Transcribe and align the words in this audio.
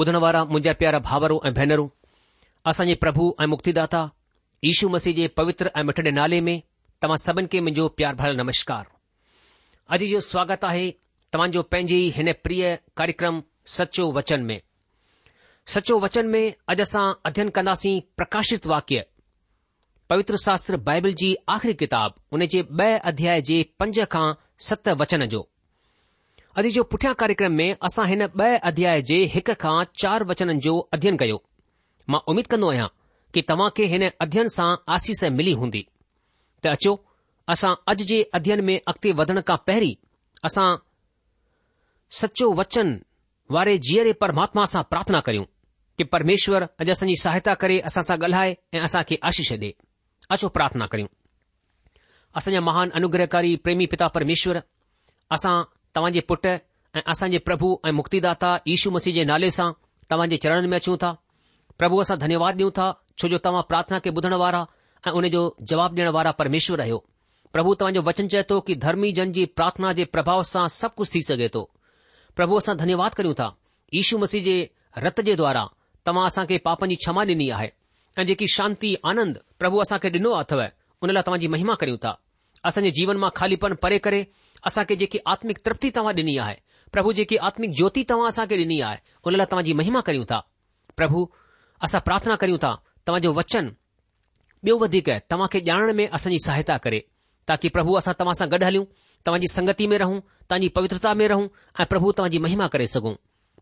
ॿुधण 0.00 0.16
वारा 0.24 0.40
मुंहिंजा 0.52 0.72
प्यारा 0.80 0.98
भाउरो 1.08 1.34
ऐं 1.46 1.52
भेनरूं 1.54 1.86
असांजे 2.70 2.94
प्रभु 3.04 3.24
ऐं 3.42 3.46
मुक्तिदा 3.52 3.80
दाता 3.80 3.98
यशु 4.64 4.88
मसीह 4.94 5.14
जे 5.16 5.26
पवित्र 5.38 5.70
ऐं 5.78 5.82
मिठडे 5.88 6.10
नाले 6.18 6.38
में 6.46 6.54
तव्हां 7.02 7.16
सभिन 7.24 7.46
खे 7.52 7.60
मुंहिंजो 7.66 7.86
प्यार 8.00 8.14
भर 8.20 8.32
नमस्कार 8.40 8.84
अॼु 9.94 10.06
जो 10.12 10.20
स्वागत 10.30 10.64
आहे 10.70 10.86
तव्हांजो 11.32 11.62
पंहिंजे 11.72 11.98
हिन 12.16 12.32
प्रिय 12.44 12.62
कार्यक्रम 13.00 13.42
सचो 13.76 14.06
वचन 14.18 14.44
में 14.48 14.58
सचो 15.74 15.98
वचन 16.06 16.32
में 16.34 16.42
अॼु 16.48 16.80
असां 16.88 17.04
अध्यन 17.30 17.48
कंदासीं 17.58 17.94
प्रकाशित 18.20 18.70
वाक्य 18.74 19.04
पवित्र 20.12 20.42
शास्त्र 20.48 20.76
बाइबिल 20.88 21.14
जी 21.24 21.34
आख़िरी 21.56 21.74
किताब 21.86 22.18
उन 22.38 22.46
जे 22.54 22.62
ब॒ 22.82 22.90
अध्याय 23.12 23.40
जे 23.50 23.62
पंज 23.82 24.04
खां 24.16 24.26
सत 24.70 24.94
वचन 25.04 25.26
जो 25.36 25.48
अॼु 26.58 26.70
जे 26.74 26.82
पुठियां 26.92 27.14
कार्यक्रम 27.18 27.52
में 27.56 27.76
असां 27.88 28.04
हिन 28.10 28.22
ॿ 28.22 28.56
अध्याय 28.68 29.02
जे 29.10 29.16
हिक 29.34 29.50
खां 29.64 29.74
चार 30.02 30.22
वचननि 30.30 30.60
जो 30.64 30.72
अध्ययन 30.96 31.16
कयो 31.20 31.36
मां 32.14 32.20
उमीद 32.32 32.46
कंदो 32.54 32.70
आहियां 32.70 32.86
कि 33.34 33.42
तव्हां 33.50 33.68
खे 33.76 33.86
हिन 33.92 34.06
अध्ययन 34.24 34.48
सां 34.56 34.66
आसीस 34.96 35.22
मिली 35.36 35.52
हूंदी 35.60 35.82
त 36.62 36.66
अचो 36.78 36.94
असां 37.54 37.72
अॼु 37.92 38.06
जे 38.10 38.18
अध्ययन 38.40 38.64
में 38.70 38.74
अॻिते 38.78 39.12
वधण 39.22 39.40
खां 39.52 39.56
पहिरीं 39.70 39.94
असां 40.50 40.66
सचो 42.24 42.50
वचन 42.64 42.92
वारे 43.56 43.76
जीअरे 43.88 44.12
परमात्मा 44.26 44.64
सां 44.76 44.82
प्रार्थना 44.94 45.20
करियूं 45.30 45.44
कि 45.98 46.04
परमेश्वर 46.18 46.66
अॼु 46.70 46.92
असांजी 46.98 47.20
सहायता 47.24 47.54
करे 47.62 47.78
असां 47.92 48.02
सां 48.10 48.16
ॻाल्हाए 48.26 48.54
ऐं 48.74 48.80
असां 48.88 49.02
खे 49.12 49.20
आशीष 49.32 49.52
ॾे 49.60 49.72
अचो 50.38 50.48
प्रार्थना 50.58 50.86
करियूं 50.92 51.16
असांजा 52.40 52.64
महान 52.70 52.98
अनुग्रहकारी 53.02 53.56
प्रेमी 53.68 53.86
पिता 53.94 54.08
परमेश्वर 54.18 54.62
असां 55.38 55.58
तव्हांजे 55.96 56.20
पुट 56.28 56.46
ऐं 56.46 57.00
असां 57.08 57.28
जे 57.30 57.38
प्रभु 57.46 57.68
ऐं 57.86 57.90
मुक्तिदाता 57.92 58.56
यीशू 58.66 58.90
मसीह 58.90 59.14
जे 59.14 59.24
नाले 59.30 59.50
सां 59.56 59.70
तव्हां 60.12 60.28
जे 60.32 60.36
चरणनि 60.44 60.68
में 60.72 60.76
अचूं 60.78 60.96
था 61.04 61.10
प्रभु 61.82 62.00
असां 62.04 62.18
धन्यवाद 62.22 62.56
ॾियूं 62.60 62.70
था 62.78 62.86
छोजो 63.22 63.38
तव्हां 63.46 63.62
प्रार्थना 63.72 63.98
खे 64.04 64.10
ॿुधण 64.20 64.34
वारा 64.42 64.64
ऐं 65.06 65.12
हुन 65.18 65.28
जो 65.34 65.42
जवाब 65.72 65.96
ॾियण 65.98 66.08
वारा 66.18 66.30
परमेश्वर 66.42 66.80
आहियो 66.86 66.98
प्रभु 67.56 67.74
तव्हांजो 67.80 68.02
वचन 68.08 68.28
चए 68.32 68.42
थो 68.50 68.60
कि 68.66 68.74
धर्मी 68.84 69.12
जन 69.18 69.32
जी 69.36 69.44
प्रार्थना 69.58 69.92
जे 70.00 70.04
प्रभाव 70.16 70.42
सां 70.54 70.66
सभु 70.78 70.96
कुझु 71.00 71.10
थी 71.14 71.22
सघे 71.28 71.48
थो 71.54 71.62
प्रभु 72.40 72.56
असां 72.62 72.76
धन्यवाद 72.82 73.14
कयूं 73.20 73.34
था 73.40 73.48
यशु 74.00 74.18
मसीह 74.24 74.42
जे 74.48 74.56
रत 75.06 75.20
जे 75.30 75.34
द्वारा 75.42 75.64
तव्हां 76.06 76.26
असां 76.32 76.44
पापनि 76.70 76.94
जी 76.96 77.02
क्षमा 77.04 77.24
डि॒नी 77.30 77.48
आहे 77.58 77.70
ऐं 78.18 78.26
जेकी 78.30 78.46
शांती 78.58 78.94
आनंद 79.12 79.38
प्रभु 79.62 79.78
असां 79.86 79.98
ॾिनो 80.06 80.32
अथव 80.44 80.62
हुन 81.02 81.10
लाइ 81.16 81.22
तव्हांजी 81.26 81.48
महिमा 81.56 81.74
करियूं 81.82 82.02
था 82.06 82.14
असां 82.68 82.82
जे 82.84 82.90
जीवन 82.98 83.16
मां 83.20 83.30
खालीपन 83.36 83.74
परे 83.84 83.98
करे 84.06 84.22
असांखे 84.66 84.96
जेकी 85.02 85.18
आत्मिक 85.34 85.58
तृप्ति 85.66 85.90
तव्हां 85.96 86.14
ॾिनी 86.16 86.36
आहे 86.46 86.56
प्रभु 86.92 87.12
जेकी 87.18 87.36
आत्मिक 87.48 87.70
ज्योति 87.78 88.02
तव्हां 88.10 88.28
असां 88.32 88.46
खे 88.50 88.56
ॾिनी 88.62 88.80
आहे 88.88 88.96
हुन 89.24 89.34
लाइ 89.40 89.46
तव्हांजी 89.52 89.72
महिमा 89.80 90.00
करियूं 90.08 90.24
था 90.32 90.40
प्रभु 91.00 91.22
असां 91.88 92.00
प्रार्थना 92.08 92.36
करियूं 92.42 92.58
था 92.64 92.74
तव्हांजो 93.08 93.32
वचन 93.38 93.70
ॿियो 94.66 94.76
वधीक 94.82 95.08
तव्हांखे 95.30 95.60
ॼाणण 95.70 95.92
में 96.00 96.06
असांजी 96.12 96.38
सहायता 96.46 96.76
करे 96.86 97.00
ताकी 97.48 97.68
प्रभु 97.76 97.94
असां 98.02 98.12
तव्हां 98.20 98.34
सां 98.40 98.48
गॾु 98.54 98.64
हलियूं 98.66 98.84
तव्हांजी 99.26 99.46
संगती 99.52 99.86
में 99.92 99.96
रहूं 100.02 100.20
तव्हांजी 100.20 100.68
पवित्रता 100.78 101.12
में 101.20 101.26
रहूं 101.32 101.46
ऐं 101.80 101.84
प्रभु 101.92 102.12
तव्हांजी 102.18 102.38
महिमा 102.48 102.66
करे 102.74 102.86
सघूं 102.96 103.14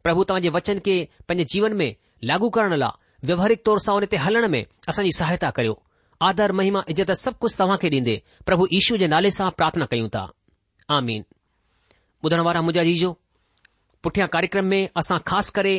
प्रभु 0.07 0.25
तव्हां 0.31 0.51
वचन 0.57 0.79
खे 0.89 0.97
पंहिंजे 1.29 1.45
जीवन 1.55 1.73
में 1.83 1.91
लागू 2.33 2.49
करण 2.57 2.75
लाइ 2.83 3.05
व्यवहारिक 3.29 3.65
तौर 3.69 3.79
सां 3.87 3.97
उन 3.97 4.05
ते 4.11 4.17
हलण 4.27 4.49
में 4.57 4.63
असांजी 4.93 5.13
सहायता 5.23 5.51
करियो 5.59 5.79
आदर 6.27 6.53
महिमा 6.59 6.83
इज़त 6.91 7.11
सभु 7.19 7.37
कुझु 7.41 7.57
तव्हां 7.59 7.77
खे 7.83 7.89
ॾींदे 7.97 8.15
प्रभु 8.47 8.67
ईश्वर 8.79 8.99
जे 8.99 9.07
नाले 9.11 9.31
सां 9.37 9.49
प्रार्थना 9.59 9.85
कयूं 9.91 10.09
था 10.15 10.23
आमीन 10.97 11.25
ॿुधण 12.25 12.41
वारा 12.47 12.61
मुंहिंजा 12.69 12.83
जीजो 12.89 13.11
पुठियां 14.03 14.29
कार्यक्रम 14.33 14.65
में 14.73 14.81
असां 15.03 15.19
ख़ासि 15.29 15.53
करे 15.59 15.77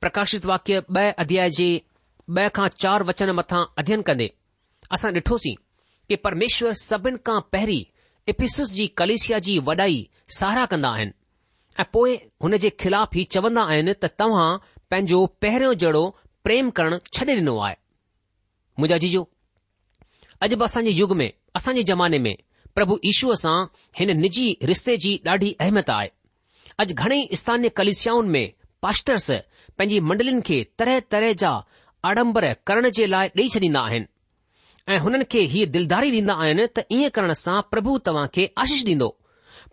प्रकाशित 0.00 0.46
वाक्य 0.50 0.80
ॿ 0.80 1.12
अध्याय 1.24 1.50
जे 1.58 1.66
ॿ 2.38 2.48
खां 2.58 2.68
चार 2.84 3.02
वचन 3.10 3.30
मथां 3.40 3.64
अध्ययन 3.82 4.02
कंदे 4.10 4.30
असां 4.98 5.12
ॾिठोसीं 5.18 5.54
कि 6.08 6.16
परमेश्वर 6.28 6.72
सभिनि 6.84 7.18
खां 7.26 7.40
पहिरीं 7.52 7.82
इफिसुस 8.32 8.72
जी 8.78 8.86
कलेशिया 9.02 9.38
जी 9.50 9.58
वॾाई 9.70 9.98
सहारा 10.40 10.64
कंदा 10.74 10.92
आहिनि 10.98 11.12
ऐं 11.80 11.84
पोइ 11.92 12.16
हुन 12.42 12.56
जे 12.66 12.70
ख़िलाफ़ 12.80 13.18
ई 13.18 13.24
चवंदा 13.36 13.62
आहिनि 13.74 13.94
त 14.04 14.14
तव्हां 14.22 14.48
पंहिंजो 14.90 15.24
पहिरियों 15.46 15.74
जहिड़ो 15.84 16.04
प्रेम 16.48 16.70
करणु 16.78 16.98
छॾे 17.16 17.32
ॾिनो 17.40 17.58
आहे 17.66 17.76
मुंहिंजा 18.78 18.98
जीजो 19.06 19.28
अॼु 20.42 20.56
बि 20.56 20.64
असांजे 20.64 20.90
युग 20.94 21.12
में 21.16 21.30
असांजे 21.56 21.82
ज़माने 21.90 22.18
में 22.26 22.34
प्रभु 22.74 22.94
ईश्व 23.10 23.32
सां 23.42 23.58
हिन 23.98 24.10
निजी 24.20 24.46
रिश्ते 24.70 24.96
जी 25.02 25.12
ॾाढी 25.26 25.50
अहमियत 25.64 25.90
आहे 25.96 26.08
अॼु 26.82 26.94
घणेई 27.04 27.28
स्थानीय 27.40 27.68
कलिसियाउनि 27.80 28.28
में 28.36 28.52
पास्टर्स 28.82 29.30
पंहिंजी 29.78 30.00
मंडलिन 30.10 30.40
खे 30.48 30.58
तरह 30.78 30.98
तरह 31.14 31.32
जा 31.42 31.50
आडम्बर 32.10 32.52
करण 32.66 32.88
जे 32.98 33.06
लाइ 33.10 33.28
ॾेई 33.38 33.48
छॾींदा 33.56 33.80
आहिनि 33.90 34.06
ऐं 34.94 34.98
हुननि 35.04 35.24
खे 35.32 35.40
हीअ 35.52 35.66
दिलदारी 35.76 36.10
ॾींदा 36.20 36.34
आहिनि 36.46 36.64
त 36.76 36.84
ईअं 36.96 37.08
करण 37.18 37.32
सां 37.44 37.56
प्रभु 37.72 37.98
तव्हां 38.06 38.26
खे 38.34 38.48
आशीष 38.64 38.84
ॾींदो 38.88 39.08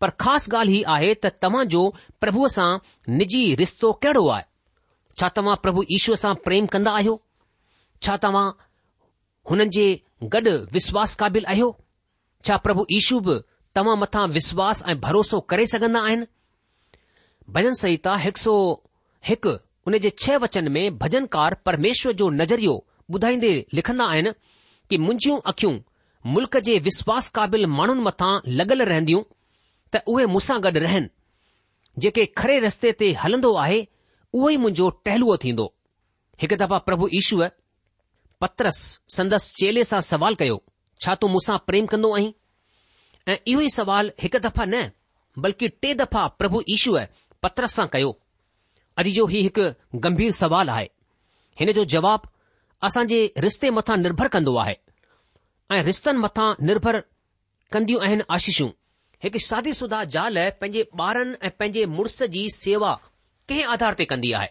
पर 0.02 0.10
ख़ासि 0.22 0.52
ॻाल्हि 0.62 0.76
हीउ 0.78 0.92
आहे 0.94 1.14
त 1.24 1.34
तव्हां 1.44 1.64
जो 1.74 1.84
प्रभुअ 2.22 2.48
सां 2.58 2.70
निजी 3.18 3.44
रिश्तो 3.64 3.92
कहिड़ो 4.06 4.28
आहे 4.36 4.46
छा 5.22 5.28
तव्हां 5.40 5.56
प्रभु 5.66 5.84
ईश्वर 5.98 6.16
सां 6.26 6.34
प्रेम 6.46 6.66
कंदा 6.76 6.92
आहियो 7.02 7.16
छा 8.06 8.16
तव्हां 8.28 8.48
हुननि 9.50 9.66
जे 9.76 9.88
गॾु 10.34 10.52
विश्वास 10.74 11.16
क़ाबिल 11.20 11.46
आहियो 11.52 11.70
छा 12.46 12.58
प्रभु 12.66 12.86
ईशू 12.98 13.20
बि 13.28 13.36
तव्हां 13.76 13.96
मथां 14.00 14.28
विश्वास 14.34 14.84
ऐं 14.92 14.96
भरोसो 15.06 15.40
करे 15.52 15.66
सघंदा 15.72 16.02
आहिनि 16.08 16.26
भजन 17.56 17.74
संहिता 17.82 18.16
हिकु 18.26 18.40
सौ 18.42 18.54
हिकु 19.30 19.52
उन 19.88 19.98
जे 20.04 20.10
छह 20.24 20.38
वचन 20.44 20.68
में 20.72 20.98
भजनकार 20.98 21.54
परमेश्वर 21.66 22.14
जो 22.22 22.30
नज़रियो 22.42 22.74
ॿुधाईंदे 23.14 23.50
लिखंदा 23.74 24.06
आहिनि 24.14 24.32
कि 24.90 24.98
मुंहिंजियूं 25.06 25.40
अखियूं 25.52 25.74
मुल्क़ 26.34 26.58
जे 26.68 26.78
विश्वास 26.90 27.30
क़ाबिल 27.38 27.66
माण्हुनि 27.78 28.02
मथां 28.08 28.32
लॻल 28.60 28.82
रहंदियूं 28.92 29.22
त 29.94 30.04
उहे 30.14 30.26
मूंसां 30.36 30.60
गॾु 30.68 30.72
रहनि 30.84 31.10
जेके 32.06 32.26
खरे 32.42 32.60
रस्ते 32.68 32.92
ते 33.02 33.12
हलंदो 33.24 33.54
आहे 33.64 33.82
उहो 34.34 34.50
ई 34.50 34.58
मुंहिंजो 34.66 34.90
टहलूअ 35.10 35.38
थींदो 35.46 35.66
हिकु 36.46 36.56
दफ़ा 36.64 36.78
प्रभु 36.92 37.10
ईशूअ 37.22 37.50
पत्रस 38.44 38.78
संदस 39.16 39.44
चेले 39.60 39.84
सां 39.88 40.00
सवाल 40.06 40.36
कयो 40.42 40.56
छा 41.04 41.14
तूं 41.24 41.28
मूंसां 41.34 41.58
प्रेम 41.70 41.86
कंदो 41.92 42.14
आहीं 42.20 42.32
ऐं 43.32 43.36
इहो 43.52 43.60
ई 43.66 43.70
सवाल 43.74 44.10
हिकु 44.24 44.40
दफ़ा 44.48 44.66
न 44.70 44.90
बल्कि 45.46 45.68
टे 45.84 45.92
दफ़ा 46.02 46.24
प्रभु 46.42 46.62
ईशूअ 46.76 47.04
पत्रस 47.46 47.74
सां 47.80 47.86
कयो 47.96 48.10
अॼु 49.04 49.12
जो 49.18 49.26
हीउ 49.34 49.44
हिकु 49.48 49.68
गंभीर 50.08 50.32
सवाल 50.40 50.70
आहे 50.78 50.88
हिन 51.62 51.72
जो 51.80 51.86
जवाब 51.96 52.26
असां 52.90 53.06
जे 53.14 53.20
रिश्ते 53.48 53.72
मथां 53.78 53.98
निर्भर 54.06 54.28
कंदो 54.38 54.56
आहे 54.66 54.76
ऐं 55.76 55.82
रिश्तनि 55.92 56.20
मथां 56.26 56.48
निर्भर 56.70 57.00
कंदियूं 57.78 58.04
आहिनि 58.08 58.24
आशीषूं 58.38 58.70
हिकु 59.26 59.40
शादीशुदा 59.50 60.04
ज़ाल 60.16 60.38
पंहिंजे 60.62 60.86
ॿारनि 61.10 61.36
ऐं 61.48 61.50
पंहिंजे 61.60 61.86
मुड़ुस 61.98 62.18
जी 62.38 62.46
सेवा 62.64 62.94
कंहिं 63.54 63.66
आधार 63.76 63.94
ते 64.02 64.06
कंदी 64.14 64.32
आहे 64.40 64.50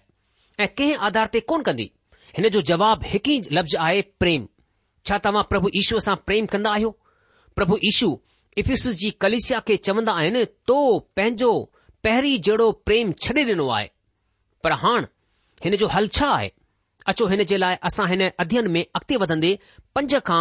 ऐं 0.64 0.68
कंहिं 0.80 0.96
आधार 1.10 1.26
ते 1.36 1.40
कोन 1.52 1.62
कंदी 1.70 1.90
हिन 2.36 2.48
जो 2.56 2.60
जवाबु 2.70 3.06
हिकु 3.10 3.30
ई 3.34 3.38
लफ़्ज़ु 3.56 3.78
आहे 3.84 4.02
प्रेम 4.22 4.46
छा 5.06 5.16
तव्हां 5.22 5.42
प्रभु 5.52 5.68
ईश्व 5.82 5.98
सां 6.06 6.14
प्रेम 6.28 6.46
कंदा 6.52 6.70
आहियो 6.76 6.90
प्रभु 7.58 7.78
ईशू 7.90 8.08
इफिसिस 8.62 9.00
कलेशिया 9.24 9.60
खे 9.68 9.76
चवंदा 9.88 10.12
आहिनि 10.20 10.44
तो 10.70 10.76
पंहिंजो 11.18 11.50
पहिरीं 12.06 12.36
जहिड़ो 12.48 12.70
प्रेम 12.88 13.12
छॾे 13.24 13.42
ॾिनो 13.50 13.68
आहे 13.78 13.88
पर 14.64 14.72
हाण 14.82 15.06
हिन 15.64 15.76
जो 15.82 15.86
हल 15.94 16.08
छा 16.18 16.28
आहे 16.36 16.50
अचो 17.12 17.26
हिन 17.32 17.42
जे 17.52 17.56
लाइ 17.62 17.76
असां 17.90 18.08
हिन 18.10 18.24
अध्यन 18.44 18.66
में 18.76 18.82
अॻिते 18.82 19.16
वधंदे 19.22 19.50
पंज 19.94 20.14
खां 20.30 20.40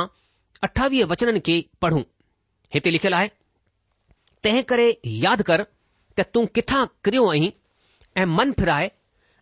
अठावीह 0.68 1.06
वचननि 1.14 1.40
खे 1.50 1.58
पढ़ूं 1.82 2.04
हिते 2.76 2.92
लिखियल 2.98 3.14
आहे 3.22 3.32
तंहिं 4.44 4.64
करे 4.72 4.88
यादि 5.26 5.44
कर 5.50 5.64
त 6.20 6.26
तूं 6.36 6.46
किथां 6.60 6.86
किरियो 7.06 7.30
आहीं 7.32 7.52
ऐं 8.22 8.26
मन 8.38 8.52
फिराए 8.60 8.92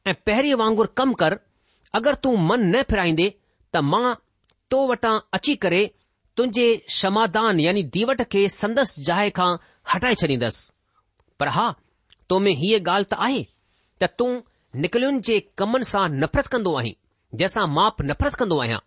ऐं 0.08 0.14
पहिरीं 0.30 0.54
वांगुर 0.64 0.94
कमु 1.02 1.16
अगरि 1.96 2.16
तूं 2.24 2.36
मन 2.48 2.64
न 2.76 2.82
फेराईंदे 2.90 3.28
त 3.74 3.78
मां 3.92 4.14
तो 4.72 4.80
वटां 4.88 5.14
अची 5.40 5.56
करे 5.66 5.82
तुंहिंजे 6.38 6.66
क्षमादान 6.88 7.60
यानी 7.60 7.84
दीवट 7.96 8.22
खे 8.32 8.48
संदसि 8.60 9.04
जाइ 9.10 9.30
खां 9.38 9.50
हटाए 9.94 10.16
छॾींदुसि 10.22 10.72
पर 11.40 11.48
हा 11.58 11.68
तोमें 12.30 12.54
हीअ 12.62 12.80
ॻाल्हि 12.80 13.06
त 13.12 13.20
आहे 13.28 13.44
त 14.02 14.10
तूं 14.20 14.32
निकलुनि 14.84 15.22
जे 15.30 15.40
कमनि 15.60 15.90
सां 15.92 16.06
नफ़रत 16.22 16.48
कंदो 16.56 16.74
आहीं 16.82 16.94
जंहिंसां 17.38 17.66
माप 17.78 18.02
नफ़रतु 18.10 18.40
कंदो 18.42 18.58
आहियां 18.64 18.80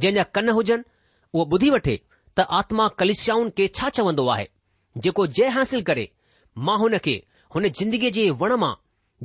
जंहिंजा 0.00 0.24
कन 0.36 0.48
हुजनि 0.58 0.84
उहो 1.34 1.44
ॿुधी 1.56 1.68
वठे 1.76 1.96
त 2.38 2.46
आत्मा 2.60 2.88
कलिष्याउनि 3.02 3.50
खे 3.60 3.68
छा 3.80 3.88
चवन्दो 4.00 4.26
आहे 4.34 4.46
जेको 5.06 5.26
जय 5.38 5.48
हासिल 5.58 5.82
करे 5.92 6.08
मां 6.68 6.78
हुन 6.84 6.98
खे 7.06 7.16
हुन 7.56 7.68
ज़िंदगीअ 7.80 8.12
जे 8.20 8.28
वण 8.44 8.56
मां 8.64 8.72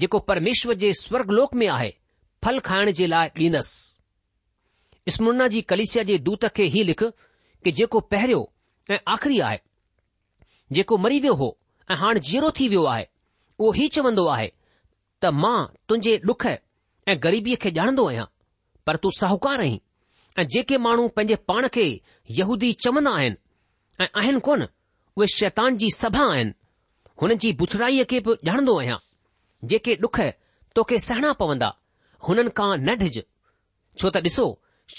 जेको 0.06 0.20
परमेश्वर 0.32 0.84
जे 0.86 0.92
स्वर्गलोक 1.04 1.56
में 1.64 1.68
आहे 1.80 1.92
फल 2.48 2.60
खाइण 2.66 2.89
जे 2.98 3.06
लाइ 3.08 3.30
ॾींदसि 3.38 5.12
स्मरना 5.12 5.48
जी 5.54 5.62
कलिसिया 5.70 6.04
जे 6.10 6.18
दूत 6.27 6.46
खे 6.56 6.63
हीउ 6.75 6.84
लिख 6.89 7.01
कि 7.63 7.72
जेको 7.80 8.00
पहिरियों 8.13 8.44
ऐं 8.94 9.00
आख़िरी 9.13 9.39
आहे 9.48 9.60
जेको 10.77 10.98
मरी 11.06 11.20
वियो 11.20 11.34
हो 11.42 11.50
ऐं 11.92 11.96
हाणे 12.04 12.20
जीअरो 12.27 12.51
थी 12.60 12.68
वियो 12.72 12.84
आहे 12.92 13.06
उहो 13.60 13.72
ही 13.80 13.88
चवंदो 13.96 14.25
आहे 14.36 14.48
त 15.24 15.32
मां 15.44 15.58
तुंहिंजे 15.89 16.16
डुख 16.30 16.46
ऐं 16.51 17.16
ग़रीबीअ 17.25 17.58
खे 17.63 17.70
ॼाणंदो 17.80 18.08
आहियां 18.10 18.25
पर 18.88 18.96
तूं 19.04 19.12
साहूकार 19.20 19.60
आहीं 19.62 19.77
ऐं 20.39 20.46
जेके 20.56 20.77
माण्हू 20.86 21.08
पंहिंजे 21.16 21.36
पाण 21.51 21.68
खे 21.80 21.86
यहूदी 22.39 22.72
चवंदा 22.86 23.12
आहिनि 23.18 23.36
ऐं 24.04 24.08
आहिनि 24.22 24.39
कोन 24.50 24.63
उहे 25.18 25.27
शैतान 25.36 25.77
जी 25.84 25.89
सभा 25.98 26.24
आहिनि 26.36 26.54
हुन 27.22 27.36
जी 27.46 27.51
बुछड़ाईअ 27.63 28.06
खे 28.13 28.20
बि 28.30 28.38
ॼाणंदो 28.51 28.77
आहियां 28.80 28.98
जेके 29.74 29.96
डुख 30.06 30.20
तोखे 30.80 31.00
सहणा 31.10 31.34
पवंदा 31.44 31.72
हुननि 32.26 32.50
खां 32.58 32.70
न 32.88 32.96
डिज 33.02 33.16
छो 34.00 34.10
त 34.10 34.18
ॾिसो 34.28 34.46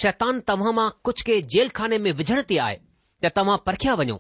शैतान 0.01 0.41
तव्हां 0.51 0.73
मां 0.79 0.89
कुझु 1.05 1.23
के 1.31 1.69
खाने 1.79 1.99
में 2.05 2.11
विझण 2.21 2.43
ते 2.51 2.59
आहे 2.67 2.77
त 3.23 3.31
तव्हां 3.37 3.57
परखिया 3.67 3.95
वञो 4.01 4.17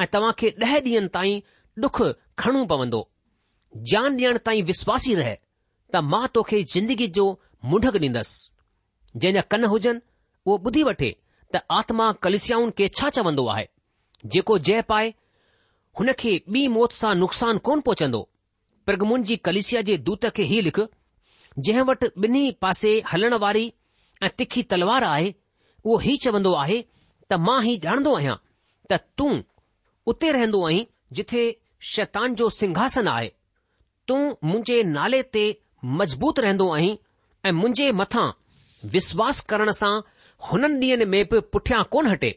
ऐं 0.00 0.06
तव्हां 0.12 0.32
खे 0.40 0.50
ॾह 0.62 0.74
ॾींहनि 0.84 1.08
ताईं 1.16 1.40
डुख 1.84 2.00
खणो 2.42 2.64
पवंदो 2.72 3.00
जान 3.92 4.10
ॾियण 4.20 4.38
ताईं 4.48 4.62
विश्वासी 4.72 5.14
रहे 5.20 5.34
त 5.94 6.02
मां 6.12 6.26
तोखे 6.34 6.62
जिंदगी 6.74 7.06
जो 7.18 7.26
मुंढ 7.70 7.86
ॾींदुसि 7.96 9.18
जंहिंजा 9.20 9.40
कन 9.54 9.64
हुजनि 9.74 10.00
उहो 10.46 10.56
ॿुधी 10.68 10.82
वठे 10.90 11.10
त 11.54 11.62
आत्मा 11.78 12.10
कलसियाऊन 12.26 12.70
खे 12.78 12.88
छा 13.00 13.08
चवंदो 13.18 13.46
आहे 13.54 13.66
जेको 14.34 14.58
जय 14.68 14.82
पाए 14.94 15.12
हुन 15.98 16.12
खे 16.24 16.34
ॿी 16.52 16.66
मौत 16.78 16.92
सां 17.02 17.14
नुक़सान 17.24 17.58
कोन 17.68 17.80
पहुचंदो 17.90 18.22
प्रगमुन 18.86 19.22
जी 19.30 19.36
कलिसिया 19.46 19.82
जे 19.90 19.96
दूत 20.10 20.26
खे 20.38 20.44
ई 20.56 20.60
लिख 20.68 20.78
जंहिं 21.58 21.82
वटि 21.88 22.06
ॿिन्ही 22.24 22.50
पासे 22.62 22.92
हलण 23.12 23.34
वारी 23.42 23.70
ऐं 24.24 24.28
तिखी 24.38 24.62
तलवार 24.70 25.02
आहे 25.04 25.32
उहो 25.84 25.98
ही 26.06 26.16
चवंदो 26.24 26.52
आहे 26.62 26.80
त 27.30 27.34
मां 27.46 27.60
ही 27.62 27.76
ॼाणंदो 27.84 28.14
आहियां 28.16 28.36
त 28.92 28.98
तूं 29.18 29.38
उते 30.12 30.30
रहंदो 30.36 30.64
आहीं 30.66 30.84
जिथे 31.18 31.42
शैतान 31.94 32.34
जो 32.40 32.48
सिंघासन 32.58 33.08
आहे 33.12 33.28
तूं 34.08 34.20
मुंहिंजे 34.44 34.82
नाले 34.96 35.22
ते 35.36 35.44
मज़बूत 36.00 36.38
रहंदो 36.46 36.70
आहीं 36.76 36.96
ऐं 37.44 37.52
मुंहिंजे 37.60 37.90
मथां 38.00 38.26
विश्वास 38.96 39.40
करण 39.52 39.70
सां 39.80 39.92
हुननि 40.48 40.86
ॾींहनि 40.90 41.04
में 41.14 41.22
बि 41.32 41.40
पुठियां 41.54 41.82
कोन 41.96 42.06
हटे 42.12 42.32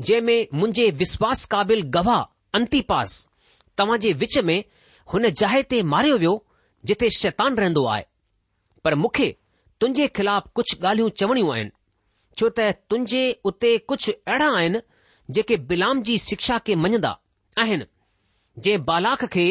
जंहिं 0.00 0.20
में 0.30 0.46
मुंहिंजे 0.54 0.90
विश्वास 1.04 1.44
क़ाबिल 1.54 1.82
गवाह 1.98 2.22
अंतिपास 2.60 3.18
तव्हां 3.78 4.00
जे 4.06 4.12
विच 4.24 4.38
में 4.50 4.58
हुन 5.14 5.28
जाइ 5.44 5.62
ते 5.74 5.82
मारियो 5.96 6.16
वियो 6.24 6.36
जिथे 6.92 7.08
शैतान 7.20 7.56
रहंदो 7.60 7.84
आहे 7.94 8.04
पर 8.84 8.94
मूंखे 9.00 9.26
तुंहिंजे 9.80 10.06
खिलाफ़ 10.16 10.46
कुझु 10.58 10.76
ॻाल्हियूं 10.86 11.08
चवणियूं 11.20 11.52
आहिनि 11.54 11.70
छो 12.38 12.48
त 12.58 12.66
तुंहिंजे 12.90 13.22
उते 13.50 13.72
कुझु 13.92 14.12
अहिड़ा 14.12 14.48
आहिनि 14.60 14.80
जेके 15.38 15.56
बिलाम 15.72 16.02
जी 16.08 16.16
शिक्षा 16.28 16.58
खे 16.66 16.74
मञंदा 16.84 17.12
आहिनि 17.64 17.84
जे 18.66 18.76
बालाख 18.90 19.24
खे 19.34 19.46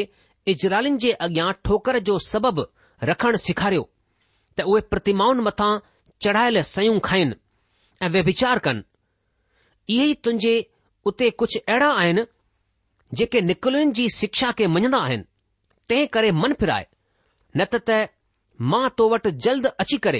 इजरालिन 0.54 0.98
जे 1.06 1.12
अॻियां 1.28 1.52
ठोकर 1.70 2.00
जो 2.10 2.18
सबबु 2.32 2.66
रखणु 3.10 3.38
सेखारियो 3.48 3.86
त 4.58 4.68
उहे 4.74 4.82
प्रतिमाउनि 4.94 5.44
मथां 5.50 5.72
चढ़ायल 6.26 6.62
सयूं 6.74 6.98
खाइनि 7.10 7.40
ऐं 8.06 8.10
व्यभिचार 8.18 8.60
कनि 8.68 8.84
इहे 9.98 10.06
ई 10.06 10.14
तुंहिंजे 10.28 10.54
उते 11.12 11.30
कुझु 11.44 11.60
अहिड़ा 11.62 11.90
आहिनि 12.04 12.26
जेके 13.22 13.42
निकुलनि 13.52 13.92
जी 14.02 14.08
शिक्षा 14.20 14.52
खे 14.62 14.68
मञंदा 14.78 14.98
आहिनि 15.10 15.28
तंहिं 15.92 16.08
करे 16.18 16.32
मन 16.42 16.54
फिराए 16.64 16.86
न 17.58 17.66
त 17.74 18.02
मां 18.62 18.88
तो 18.98 19.10
वटि 19.10 19.32
जल्द 19.46 19.66
अची 19.82 19.98
करे 20.06 20.20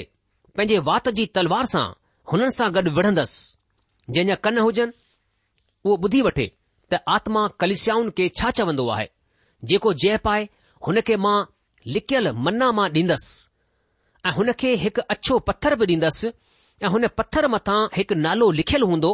पंहिंजे 0.56 0.78
वात 0.88 1.08
जी 1.16 1.24
तलवार 1.36 1.66
सां 1.72 1.84
हुननि 2.32 2.50
सां 2.58 2.68
गॾु 2.74 2.90
विढ़ंदसि 2.96 4.12
जंहिंजा 4.14 4.34
कन 4.44 4.58
हुजनि 4.66 4.92
उहो 5.84 5.96
ॿुधी 6.04 6.20
वठे 6.26 6.46
त 6.92 7.00
आत्मा 7.16 7.42
कलशियाऊन 7.60 8.10
खे 8.16 8.28
छा 8.40 8.50
चवंदो 8.60 8.88
आहे 8.96 9.06
जेको 9.72 9.92
जय 10.02 10.16
पाए 10.26 10.48
हुन 10.86 11.00
खे 11.08 11.16
मां 11.26 11.36
लिकियल 11.96 12.32
मन्ना 12.46 12.70
मां 12.80 12.88
ॾींदसि 13.00 13.46
ऐं 14.28 14.32
हुन 14.38 14.52
खे 14.62 14.74
हिकु 14.86 15.02
अछो 15.16 15.38
पत्थर 15.50 15.74
बि 15.82 15.86
ॾींदसि 15.94 16.32
ऐं 16.84 16.88
हुन 16.96 17.06
पत्थर 17.20 17.48
मथां 17.54 17.78
हिकु 17.98 18.14
नालो 18.24 18.50
लिखियलु 18.62 18.86
हूंदो 18.94 19.12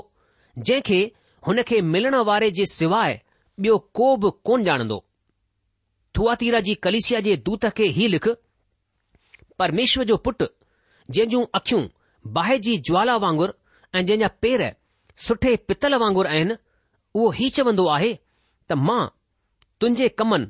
जंहिंखे 0.69 1.63
खे 1.71 1.81
मिलण 1.95 2.15
वारे 2.33 2.51
जे 2.61 2.67
सवाइ 2.79 3.21
ॿियो 3.65 3.77
को 3.99 4.07
बि 4.23 4.31
कोन 4.47 4.65
ॼाणंदो 4.71 4.97
थुआतीरा 6.17 6.59
जी 6.71 6.75
कलेशिया 6.87 7.21
जे 7.29 7.37
दूत 7.51 7.67
खे 7.79 7.85
ई 8.03 8.09
लिख 8.17 8.29
પરમેશ્વર 9.59 10.05
جو 10.11 10.17
પુટ 10.25 10.43
જેંજો 11.15 11.41
અખ્યું 11.59 11.87
બાહજી 12.37 12.79
જ્વાલા 12.89 13.19
વાંગુર 13.25 13.51
એ 13.97 14.05
જૈના 14.09 14.37
પેર 14.43 14.61
સઠે 15.27 15.51
પિતલ 15.69 15.95
વાંગુર 16.03 16.27
એન 16.41 16.49
વો 17.21 17.27
હી 17.39 17.51
ચવંદો 17.57 17.85
આહે 17.95 18.13
તમાં 18.69 19.09
તુંજે 19.81 20.07
કમન 20.19 20.45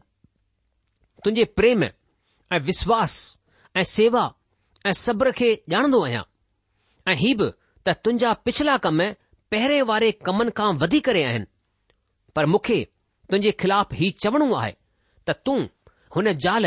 તુંજે 1.23 1.45
પ્રેમ 1.57 1.81
એ 1.85 2.57
વિશ્વાસ 2.69 3.15
એ 3.81 3.83
સેવા 3.95 4.29
એ 4.89 4.93
صبر 5.05 5.29
કે 5.39 5.49
જાણદો 5.73 5.99
આયા 6.05 6.29
એ 7.11 7.21
હીબ 7.23 7.41
ત 7.85 7.87
તુંજા 8.05 8.35
પછલા 8.45 8.83
કમ 8.85 9.01
પહેરે 9.51 9.79
વારે 9.91 10.09
કમન 10.25 10.49
કા 10.59 10.71
વધી 10.81 11.03
કરે 11.07 11.23
આહે 11.29 11.41
પર 12.35 12.45
મુખે 12.55 12.79
તુંજે 13.29 13.51
ખિલાફ 13.61 13.91
હી 14.01 14.13
ચવણો 14.23 14.47
આહે 14.61 14.73
ત 15.27 15.29
તું 15.45 15.61
હોને 16.15 16.33
જાલ 16.45 16.65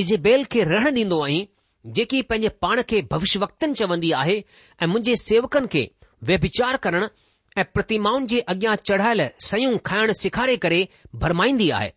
ઇઝેબેલ 0.00 0.42
કે 0.52 0.58
રહે 0.72 0.90
નઈ 0.96 1.08
દો 1.12 1.18
આઈ 1.26 1.44
जेकी 1.86 2.20
पंहिंजे 2.22 2.48
पाण 2.62 2.82
खे 2.88 3.00
भविष्य 3.10 3.38
वक़्तनि 3.40 3.74
चवंदी 3.74 4.10
आहे 4.20 4.34
ऐं 4.82 4.86
मुंहिंजे 4.86 5.14
सेवकनि 5.16 5.66
खे 5.72 5.88
व्यभिचार 6.28 6.76
करण 6.86 7.06
ऐं 7.58 7.64
प्रतिमाउनि 7.74 8.26
जे 8.32 8.40
अॻियां 8.52 8.74
चढ़ायल 8.88 9.26
सयूं 9.44 9.76
खाइण 9.86 10.12
सेखारे 10.20 10.56
करे 10.64 10.88
भरमाईंदी 11.22 11.70
आहे 11.78 11.92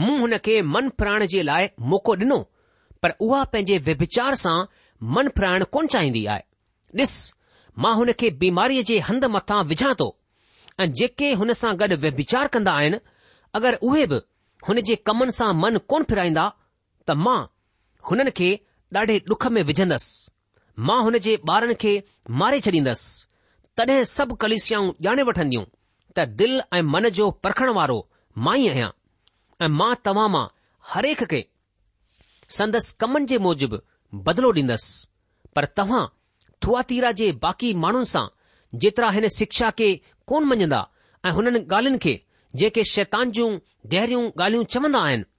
मूं 0.00 0.18
हुन 0.20 0.36
खे 0.44 0.60
मन 0.74 0.88
फिराइण 1.00 1.26
जे 1.34 1.42
लाइ 1.48 1.68
मौक़ो 1.92 2.14
ॾिनो 2.24 2.38
पर 3.02 3.10
उहा 3.20 3.42
पंहिंजे 3.52 3.78
व्यभिचार 3.86 4.34
सां 4.42 4.58
मन 5.16 5.28
फिराइण 5.38 5.64
कोन 5.72 5.86
चाहींदी 5.96 6.24
आहे 6.34 6.42
ॾिस 7.02 7.14
मां 7.84 7.94
हुन 7.96 8.12
खे 8.20 8.30
बीमारीअ 8.44 8.82
जे 8.90 8.98
हंध 9.08 9.24
मथां 9.38 9.62
विझा 9.72 9.92
थो 10.00 10.10
ऐं 10.80 10.92
जेके 11.00 11.32
हुन 11.42 11.52
सां 11.62 11.72
गॾु 11.80 11.96
व्यभिचार 12.06 12.46
कंदा 12.52 12.72
आहिनि 12.82 12.98
अगरि 13.56 13.76
उहे 13.86 14.06
बि 14.12 14.20
हुन 14.68 14.80
जे 14.90 14.94
कमनि 15.08 15.32
सां 15.40 15.52
मन 15.64 15.78
कोन 15.90 16.02
फिराईंदा 16.10 16.48
त 17.08 17.16
मां 17.26 17.38
हुननि 18.10 18.30
खे 18.40 18.56
ॾाढे 18.94 19.18
डुख 19.28 19.46
में 19.54 19.62
विझंदसि 19.68 20.30
मां 20.88 21.00
हुन 21.02 21.18
जे 21.24 21.34
ॿारनि 21.50 21.74
खे 21.80 21.92
मारे 22.40 22.60
छॾींदसि 22.66 23.24
तॾहिं 23.76 24.04
सभु 24.10 24.34
कलिसियाऊं 24.44 24.92
ॼाणे 25.06 25.22
वठंदियूं 25.28 25.64
त 26.18 26.24
दिल 26.42 26.60
ऐं 26.74 26.82
मन 26.94 27.08
जो 27.18 27.30
परखण 27.46 27.70
वारो 27.78 27.96
मां 28.48 28.56
ई 28.58 28.68
आहियां 28.68 28.90
ऐं 29.64 29.68
मां 29.78 29.92
तव्हां 30.04 30.28
मां 30.34 30.46
हरेक 30.92 31.24
खे 31.32 31.42
संदसि 32.58 32.94
कमनि 33.00 33.26
जे 33.34 33.38
मूजिबि 33.48 33.80
बदिलो 34.26 34.50
ॾींदसि 34.58 35.08
पर 35.56 35.64
तव्हां 35.80 36.04
थुआतीरा 36.64 37.12
जे 37.22 37.30
बाक़ी 37.46 37.72
माण्हुनि 37.86 38.10
सां 38.14 38.26
जेतिरा 38.84 39.10
हिन 39.18 39.28
शिक्षा 39.40 39.70
खे 39.80 39.90
कोन 40.32 40.44
मञंदा 40.52 40.82
ऐं 41.26 41.30
हुननि 41.40 41.64
ॻाल्हियुनि 41.66 41.98
खे 42.06 42.14
जेके 42.64 42.84
शैतान 42.94 43.30
जूं 43.40 43.50
गहरियूं 43.96 44.24
ॻाल्हियूं 44.30 44.64
चवंदा 44.76 45.00
आहिनि 45.08 45.30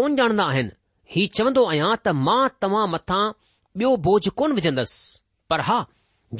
कोन 0.00 0.16
ॼाणंदा 0.22 0.44
आहिनि 0.54 0.77
ही 1.14 1.22
चवंदो 1.36 1.62
आहियां 1.68 1.90
त 1.98 2.12
मां 2.26 2.40
तव्हां 2.62 2.86
मथां 2.94 3.20
ॿियो 3.82 3.92
बोझ 4.06 4.30
कोन 4.40 4.52
विझंदसि 4.58 5.20
पर 5.52 5.60
हा 5.68 5.76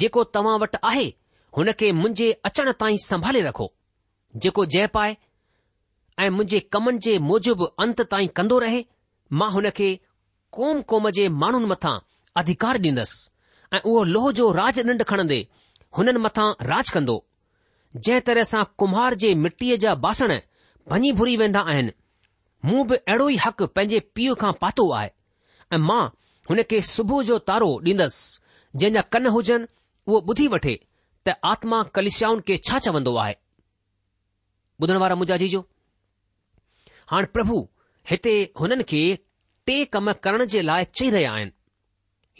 जेको 0.01 0.23
तव्हां 0.37 0.57
वटि 0.63 0.81
आहे 0.89 1.05
हुन 1.59 1.71
खे 1.79 1.91
मुंहिंजे 2.01 2.27
अचण 2.49 2.71
ताईं 2.83 2.97
संभाले 3.05 3.41
रखो 3.47 3.67
जेको 4.45 4.65
जय 4.75 4.87
पाए 4.97 5.15
ऐं 6.25 6.29
मुंहिंजे 6.37 6.59
कमनि 6.75 6.99
जे 7.07 7.17
मूजिबि 7.29 7.69
अंत 7.85 8.01
ताईं 8.11 8.27
कंदो 8.41 8.59
रहे 8.65 8.83
मां 9.41 9.49
हुन 9.55 9.69
खे 9.79 9.89
कोम 10.59 10.81
क़ौम 10.93 11.09
जे 11.19 11.27
माण्हुनि 11.45 11.69
मथां 11.73 11.95
अधिकार 12.43 12.79
ॾींदसि 12.89 13.75
ऐं 13.77 13.81
उहो 13.81 14.03
लोह 14.13 14.31
जो 14.41 14.51
राज 14.59 14.79
निंड 14.91 15.03
खणंदे 15.13 15.39
हुननि 15.97 16.19
मथां 16.27 16.47
राज 16.71 16.89
कंदो 16.99 17.17
जंहिं 18.05 18.25
तरह 18.29 18.49
सां 18.53 18.63
कुम्हार 18.83 19.15
जे 19.25 19.33
मिटीअ 19.47 19.77
जा 19.85 19.95
बासण 20.07 20.37
भञी 20.93 21.11
भुरी 21.21 21.35
वेंदा 21.43 21.61
आहिनि 21.73 21.93
मूं 22.65 22.83
बि 22.87 22.95
अहिड़ो 22.95 23.27
ई 23.29 23.35
हक़ 23.45 23.63
पंहिंजे 23.65 23.99
पीउ 24.15 24.33
खां 24.39 24.51
पातो 24.61 24.89
आहे 24.93 25.09
ऐं 25.73 25.77
मां 25.89 26.01
हुन 26.49 26.61
खे 26.71 26.81
सुबुह 26.91 27.23
जो 27.23 27.37
तारो 27.49 27.69
ॾींदसि 27.87 28.77
जंहिंजा 28.81 29.01
कन 29.15 29.27
हुजनि 29.35 29.67
उहो 30.07 30.19
ॿुधी 30.31 30.47
वठे 30.55 30.73
त 31.27 31.35
आत्मा 31.51 31.81
कलिशाउनि 31.95 32.41
खे 32.47 32.57
छा 32.69 32.79
चवंदो 32.87 33.15
आहे 33.25 33.35
ॿुधण 34.83 34.97
वारा 35.03 35.15
मुंहिंजा 35.21 35.37
जीजो 35.43 35.61
हाणे 37.11 37.27
प्रभु 37.37 37.59
हिते 38.11 38.33
हुननि 38.59 38.83
खे 38.91 39.01
टे 39.67 39.77
कम 39.95 40.11
करण 40.27 40.45
जे 40.55 40.61
लाइ 40.69 40.85
चई 40.97 41.09
रहिया 41.15 41.31
आहिनि 41.33 41.57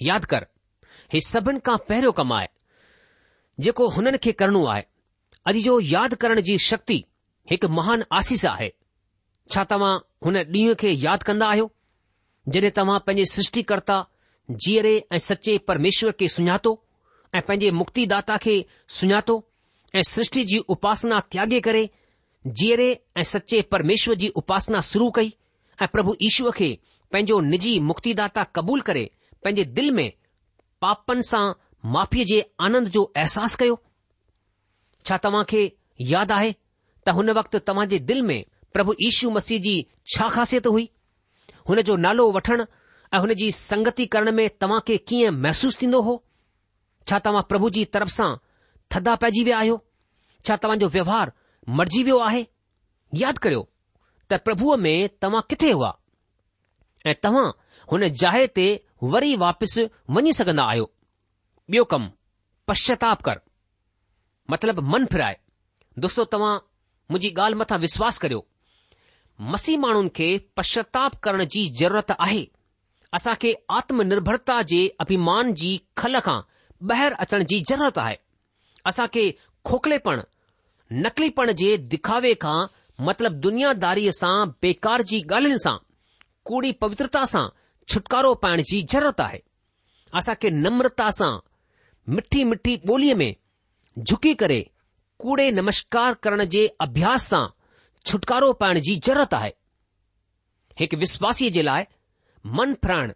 यादि 0.09 0.27
कर 0.33 0.45
ही 1.13 1.21
सभिनि 1.29 1.59
खां 1.69 1.77
पहिरियों 1.89 2.11
कमु 2.19 2.33
आहे 2.41 2.49
जेको 3.65 3.87
हुननि 3.95 4.17
खे 4.27 4.31
करणो 4.43 4.65
आहे 4.75 4.83
अॼु 5.47 5.63
जो 5.69 5.79
यादि 5.95 6.15
करण 6.25 6.41
जी 6.51 6.57
शक्ति 6.69 7.03
हिकु 7.51 7.67
महान 7.79 8.03
आसीस 8.21 8.45
आहे 8.53 8.71
छा 9.53 9.63
तव्हां 9.73 9.97
हुन 10.25 10.37
ॾींहुं 10.37 10.73
खे 10.79 10.89
यादि 10.91 11.23
कंदा 11.27 11.47
आहियो 11.49 11.69
जॾहिं 12.53 12.69
तव्हां 12.77 12.99
पंहिंजे 13.07 13.25
सृष्टिकर्ता 13.33 13.97
जीअरे 14.65 14.93
ऐं 15.13 15.17
सचे 15.29 15.57
परमेश्वर 15.69 16.11
खे 16.19 16.27
सुञातो 16.35 16.73
ऐं 17.35 17.41
पंहिंजे 17.47 17.69
मुक्तिदाता 17.81 18.37
खे 18.45 18.55
सुञातो 18.99 19.35
ऐं 19.99 20.03
सृष्टि 20.09 20.43
जी 20.51 20.57
उपासना 20.75 21.19
त्यागे 21.35 21.59
करे 21.67 21.85
जीअरे 22.59 22.89
ऐं 23.17 23.23
सचे 23.31 23.61
परमेश्वर 23.75 24.15
जी 24.23 24.31
उपासना 24.41 24.79
शुरू 24.91 25.09
कई 25.15 25.31
ऐं 25.81 25.87
प्रभु 25.93 26.15
ईश्वर 26.29 26.51
खे 26.59 26.69
पंहिंजो 27.11 27.39
निजी 27.53 27.79
मुक्तिद 27.91 28.21
क़बूल 28.55 28.81
करे 28.91 29.09
पंहिंजे 29.43 29.63
दिलि 29.77 29.91
में 29.99 30.09
पापनि 30.85 31.23
सां 31.29 31.43
माफ़ीअ 31.95 32.25
जे 32.33 32.41
आनंद 32.67 32.87
जो 32.97 33.03
अहसासु 33.17 33.57
कयो 33.63 33.79
छा 35.09 35.17
तव्हां 35.27 35.43
खे 35.53 35.63
यादि 36.13 36.33
आहे 36.39 36.51
त 37.07 37.17
हुन 37.19 37.29
वक़्तु 37.41 37.59
तव्हां 37.71 37.87
जे 37.95 37.99
दिल 38.13 38.21
में 38.31 38.39
प्रभु 38.73 38.93
ईशू 39.07 39.29
मसीह 39.37 39.59
जी 39.65 39.75
छा 40.15 40.27
खासियत 40.35 40.67
हुई 40.73 40.87
हुन 41.69 41.81
जो 41.89 41.95
नालो 42.05 42.25
वठण 42.35 42.63
ऐं 43.15 43.19
हुन 43.23 43.33
जी 43.39 43.51
संगति 43.59 44.05
करण 44.13 44.31
में 44.39 44.47
तव्हां 44.61 44.79
खे 44.87 44.97
कीअं 45.11 45.31
महसूस 45.45 45.77
थींदो 45.81 46.01
हो 46.07 46.15
छा 47.09 47.19
तव्हां 47.27 47.43
प्रभु 47.51 47.69
जी 47.77 47.85
तरफ़ 47.95 48.09
सां 48.17 48.29
थदा 48.95 49.15
पइजी 49.23 49.43
विया 49.47 49.59
आहियो 49.63 49.79
छा 50.47 50.55
तव्हांजो 50.65 50.87
व्यवहार 50.97 51.31
मरिजी 51.79 52.03
वियो 52.09 52.19
आहे 52.27 52.43
यादि 53.23 53.39
करियो 53.45 53.63
त 54.31 54.39
प्रभुअ 54.47 54.77
में 54.85 54.95
तव्हां 55.23 55.41
किथे 55.51 55.71
हुआ 55.77 55.89
ऐं 57.11 57.15
तव्हां 57.23 57.47
हुन 57.91 58.07
जाइ 58.23 58.47
ते 58.59 58.67
वरी 59.15 59.35
वापसि 59.45 59.87
वञी 60.17 60.33
सघंदा 60.41 60.63
आहियो 60.73 60.87
ॿियो 61.73 61.83
कमु 61.93 62.07
पश्चाताप 62.71 63.21
कर 63.27 63.41
मतिलब 64.53 64.79
मन 64.93 65.05
फिराए 65.13 65.37
दोस्तो 66.05 66.23
तव्हां 66.35 66.53
मुंहिंजी 67.11 67.33
ॻाल्हि 67.41 67.59
मथां 67.59 67.77
विश्वास 67.83 68.17
करियो 68.23 68.41
मसीह 69.41 69.77
माण्हुनि 69.79 70.09
खे 70.15 70.25
पश्चाताप 70.57 71.13
करण 71.23 71.43
जी 71.51 71.59
ज़रूरत 71.79 72.11
आहे 72.19 72.41
असां 73.17 73.33
खे 73.41 73.51
आत्मनिर्भरता 73.75 74.61
जे 74.71 74.79
अभिमान 75.03 75.53
जी 75.61 75.69
खल 76.01 76.19
खां 76.25 76.39
ॿाहिरि 76.91 77.15
अचण 77.25 77.43
जी 77.51 77.59
ज़रूरत 77.69 77.97
आहे 78.01 78.15
असांखे 78.89 79.23
खोखलेपण 79.69 80.19
नकलीपण 81.05 81.51
जे 81.61 81.75
दिखावे 81.93 82.33
खां 82.41 82.59
मतिलब 83.09 83.33
दुनियादारीअ 83.45 84.11
सां 84.19 84.47
बेकार 84.65 85.01
जी 85.11 85.21
ॻाल्हियुनि 85.31 85.63
सां 85.65 85.75
कूड़ी 86.51 86.71
पवित्रता 86.83 87.23
सां 87.33 87.47
छुटकारो 87.93 88.33
पाइण 88.45 88.61
जी 88.71 88.81
ज़रूरत 88.95 89.21
आहे 89.27 89.39
असां 90.21 90.35
खे 90.41 90.49
नम्रता 90.63 91.09
सां 91.21 91.31
मिठी 92.17 92.43
मिठी 92.51 92.75
ॿोलीअ 92.91 93.15
में 93.23 93.31
झुकी 94.05 94.33
करे 94.43 94.59
कूड़े 95.25 95.49
नमस्कार 95.61 96.13
करण 96.27 96.43
जे 96.57 96.67
अभ्यास 96.87 97.27
सां 97.33 97.45
छुटकारो 98.05 98.51
पाइण 98.59 98.79
जी 98.87 98.95
ज़रूरत 99.05 99.33
आहे 99.37 99.51
हिकु 100.79 100.97
विश्वासीअ 101.05 101.49
जे 101.57 101.61
लाइ 101.67 101.85
मन 102.59 102.73
फिराइणु 102.83 103.13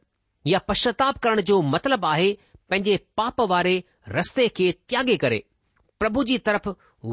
या 0.51 0.59
पश्चाताप 0.71 1.17
करण 1.25 1.41
जो 1.49 1.61
मतिलबु 1.75 2.07
आहे 2.07 2.31
पंहिंजे 2.69 2.95
पाप 3.19 3.41
वारे 3.51 3.75
रस्ते 4.15 4.47
खे 4.57 4.71
त्यागे 4.91 5.15
करे 5.23 5.41
प्रभु 6.03 6.23
जी 6.31 6.37
तरफ़ 6.49 6.67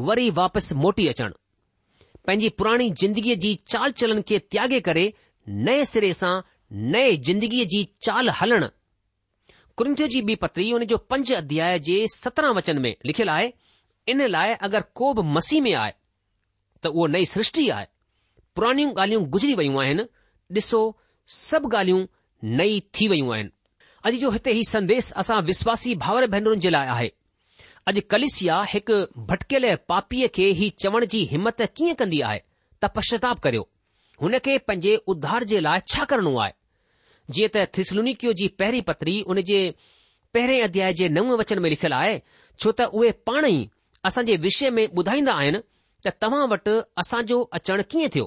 वरी 0.09 0.29
वापसि 0.39 0.75
मोटी 0.85 1.07
अचणु 1.07 2.27
पंहिंजी 2.27 2.49
पुराणी 2.61 2.89
जिंदगीअ 3.01 3.37
जी 3.45 3.53
चाल 3.73 3.91
चलन 4.01 4.21
खे 4.31 4.39
त्यागे 4.55 4.79
करे 4.89 5.05
नए 5.67 5.85
सिरे 5.91 6.11
सां 6.21 6.33
नए 6.95 7.15
जिंदगीअ 7.29 7.65
जी 7.75 7.81
चाल 8.07 8.29
हलण 8.41 8.67
कुंथ 9.81 10.01
जी 10.13 10.21
ॿी 10.31 10.35
पतरी 10.43 10.67
हुन 10.71 10.83
जो 10.93 10.97
पंज 11.11 11.31
अध्याय 11.39 11.79
जे 11.87 11.95
सत्रहं 12.15 12.53
वचन 12.59 12.81
में 12.87 12.93
लिखियलु 13.11 13.31
आहे 13.35 13.51
इन 14.15 14.25
लाइ 14.35 14.53
अगरि 14.69 14.81
को 15.01 15.13
बि 15.21 15.29
में 15.67 15.71
आहे 15.83 15.93
त 16.83 16.87
उहो 16.87 17.07
नई 17.15 17.25
सृष्टि 17.25 17.67
आहे 17.75 17.85
पुराणियूं 18.55 18.91
ॻाल्हियूं 18.99 19.25
गुज़री 19.33 19.53
वयूं 19.55 19.81
आहिनि 19.83 20.03
ॾिसो 20.55 20.79
सभु 21.35 21.69
ॻाल्हियूं 21.77 22.05
नई 22.57 22.79
थी 22.93 23.07
वयूं 23.07 23.33
आहिनि 23.33 23.49
अॼु 24.05 24.17
जो 24.23 24.29
हिते 24.35 24.51
हीउ 24.57 24.63
संदेस 24.69 25.11
असां 25.23 25.41
विश्वासी 25.49 25.93
भाउर 26.05 26.25
भेनरुनि 26.35 26.61
जे 26.65 26.69
लाइ 26.71 26.87
आहे 26.95 27.07
अॼु 27.89 27.99
कलिसिया 28.13 28.61
हिकु 28.73 28.97
भटकियल 29.29 29.65
पापीअ 29.91 30.27
खे 30.35 30.49
हीउ 30.61 30.75
चवण 30.85 31.05
जी 31.13 31.23
हिमत 31.31 31.61
कीअं 31.77 31.95
कंदी 32.01 32.21
आहे 32.29 32.39
त 32.83 32.89
पश्चाताप 32.97 33.39
करियो 33.45 33.67
हुन 34.21 34.37
खे 34.45 34.57
पंहिंजे 34.67 34.95
उध्धार 35.13 35.43
जे 35.53 35.59
लाइ 35.67 35.79
छा 35.93 36.03
करणो 36.11 36.35
आहे 36.43 36.53
जीअं 37.35 37.49
त 37.57 37.65
थिसलुनिकियो 37.77 38.33
जी 38.41 38.47
पहिरीं 38.61 38.81
पत्री 38.91 39.17
हुन 39.27 39.41
जे 39.51 39.59
पहिरें 40.35 40.61
अध्याय 40.69 40.93
जे 41.01 41.09
नव 41.17 41.35
वचन 41.41 41.59
में 41.63 41.69
लिखियलु 41.69 41.95
आहे 42.03 42.19
छो 42.63 42.71
त 42.81 42.89
उहे 42.99 43.11
पाण 43.29 43.45
ई 43.53 43.57
असांजे 44.09 44.35
विषय 44.47 44.69
में 44.75 44.83
ॿुधाईंदा 45.01 45.33
आहिनि 45.41 45.59
त 46.05 46.09
तव्हां 46.21 46.47
वटि 46.51 46.75
असांजो 46.97 47.39
अचणु 47.57 47.83
कीअं 47.91 48.07
थियो 48.13 48.25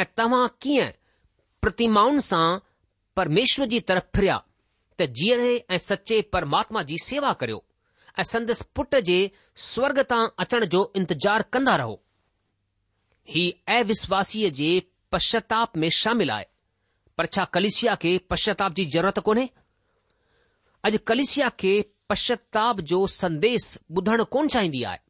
ऐं 0.00 0.04
तव्हां 0.18 0.46
कीअं 0.62 0.90
प्रतिमाउनि 1.62 2.20
सां 2.30 2.56
परमेश्वर 3.16 3.66
जी 3.72 3.78
तरफ़ 3.88 4.06
फिरिया 4.14 4.36
त 5.00 5.08
जीअण 5.18 5.42
ऐं 5.74 5.78
सचे 5.88 6.20
परमात्मा 6.34 6.82
जी 6.90 6.96
सेवा 7.04 7.32
करियो 7.40 7.60
ऐं 8.18 8.22
संदसि 8.32 8.64
पुट 8.76 8.96
जे 9.10 9.18
स्वर्ग 9.70 10.00
तां 10.10 10.22
अचण 10.44 10.64
जो 10.74 10.80
इंतज़ारु 11.00 11.44
कंदा 11.52 11.74
रहो 11.82 11.96
ही 13.32 13.44
अविश्वासीअ 13.78 14.48
जे 14.60 14.70
पश्चाताप 15.12 15.76
में 15.82 15.88
शामिल 16.02 16.30
आहे 16.30 16.44
पर 17.18 17.26
छा 17.36 17.44
कलेशिया 17.54 17.94
खे 18.02 18.16
पश्चाताप 18.30 18.72
जी 18.78 18.84
ज़रूरत 18.94 19.18
कोन्हे 19.28 19.46
अॼु 20.88 20.98
कलिशिया 21.06 21.48
खे 21.62 21.74
पश्चाताप 22.10 22.80
जो 22.90 23.06
संदेश 23.22 23.66
ॿुधण 24.00 24.22
कोन 24.34 24.48
चाहींदी 24.54 24.82
आहे 24.90 25.00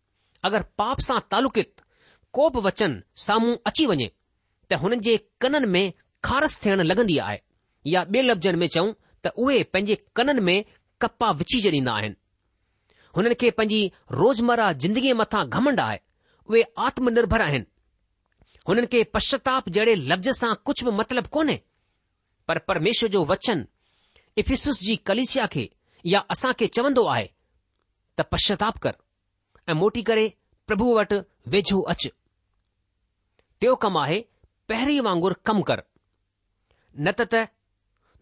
अगरि 0.49 0.63
पाप 0.79 1.01
सां 1.07 1.19
तालुकित 1.31 1.78
बि 2.37 2.61
वचन 2.65 3.01
साम्हूं 3.27 3.55
अची 3.71 3.85
वञे 3.91 4.09
त 4.71 4.77
हुननि 4.83 4.97
जे 5.07 5.17
कननि 5.43 5.67
में 5.67 5.93
खारस 6.29 6.57
थियण 6.65 6.81
लॻंदी 6.89 7.17
आहे 7.27 7.39
या 7.93 8.01
ॿिए 8.15 8.23
लफ़्ज़नि 8.23 8.59
में 8.63 8.67
चऊं 8.75 8.93
त 9.27 9.33
उहे 9.45 9.63
पंहिंजे 9.75 9.95
कननि 10.19 10.41
में 10.41 10.65
कपा 11.05 11.31
विछी 11.41 11.61
छॾींदा 11.67 11.93
आहिनि 12.01 12.15
हुननि 13.17 13.35
खे 13.43 13.51
पंहिंजी 13.61 13.81
रोज़मरा 14.21 14.67
ज़िंदगीअ 14.83 15.15
मथां 15.21 15.43
घमंड 15.59 15.81
आहे 15.85 15.99
उहे 16.51 16.63
आत्मनिर्भर 16.89 17.43
आहिनि 17.47 17.67
हुननि 18.69 18.87
खे 18.95 19.03
पश्चाताप 19.17 19.69
जहिड़े 19.77 19.95
लफ़्ज़ 20.11 20.39
सां 20.41 20.55
कुझु 20.69 20.91
बि 20.91 20.97
मतिलब 21.01 21.27
कोन्हे 21.39 21.57
परमेश्वर 22.73 23.09
जो 23.15 23.25
वचन 23.33 23.67
इफिसुस 24.43 24.81
जी 24.87 24.97
कलिसिया 25.09 25.47
खे 25.55 25.69
या 26.13 26.21
खे 26.61 26.67
चवंदो 26.79 27.05
आहे 27.15 27.27
त 28.19 28.29
पश्चाताप 28.33 28.79
कर 28.87 28.95
ऐं 29.69 29.75
मोटी 29.81 30.03
करे 30.11 30.27
પ્રભુ 30.69 30.89
વટ 30.99 31.15
વેજો 31.53 31.79
અચ 31.93 32.03
તેઉ 33.61 33.75
કમાહે 33.85 34.19
પહેરી 34.69 35.05
વાંગુર 35.07 35.33
કામ 35.47 35.59
કર 35.69 35.81
નતત 37.05 37.35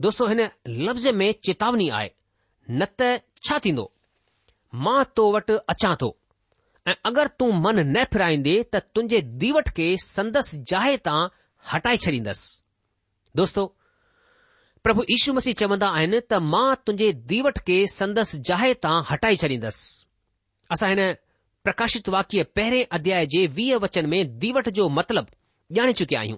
દોસ્તો 0.04 0.24
હેને 0.30 0.44
શબ્જે 0.86 1.10
મે 1.20 1.26
ચેતવણી 1.46 1.90
આય 1.96 2.10
નત 2.78 2.98
છાતીndo 3.46 3.84
મા 4.84 5.02
તો 5.16 5.24
વટ 5.34 5.50
અચાતો 5.72 6.08
અગર 7.08 7.28
તું 7.38 7.52
મન 7.64 7.78
ને 7.94 8.02
ફરાઈ 8.12 8.40
દે 8.48 8.54
ત 8.72 8.74
તુંજે 8.94 9.18
દીવટ 9.40 9.68
કે 9.78 9.86
સંદેશ 10.14 10.52
જાહે 10.70 10.94
તા 11.06 11.22
હટાઈ 11.70 12.00
છરીદસ 12.04 12.40
દોસ્તો 13.38 13.62
પ્રભુ 14.84 15.02
ઈસુ 15.14 15.30
મસી 15.36 15.54
ચમદા 15.60 15.92
આયને 15.96 16.18
તા 16.30 16.40
મા 16.54 16.72
તુંજે 16.84 17.08
દીવટ 17.30 17.58
કે 17.68 17.76
સંદેશ 17.98 18.34
જાહે 18.48 18.70
તા 18.84 18.96
હટાઈ 19.10 19.38
છરીદસ 19.42 19.78
અસા 20.74 20.90
હેને 20.92 21.06
प्रकाशित 21.66 22.08
वाक्य 22.14 22.42
पहिरें 22.56 22.86
अध्याय 22.96 23.26
जे 23.30 23.46
वीह 23.54 23.76
वचन 23.84 24.06
में 24.10 24.20
दीवट 24.42 24.68
जो 24.78 24.88
मतिलबु 24.96 25.74
ॼाणे 25.78 25.92
चुकिया 26.00 26.18
आहियूं 26.20 26.36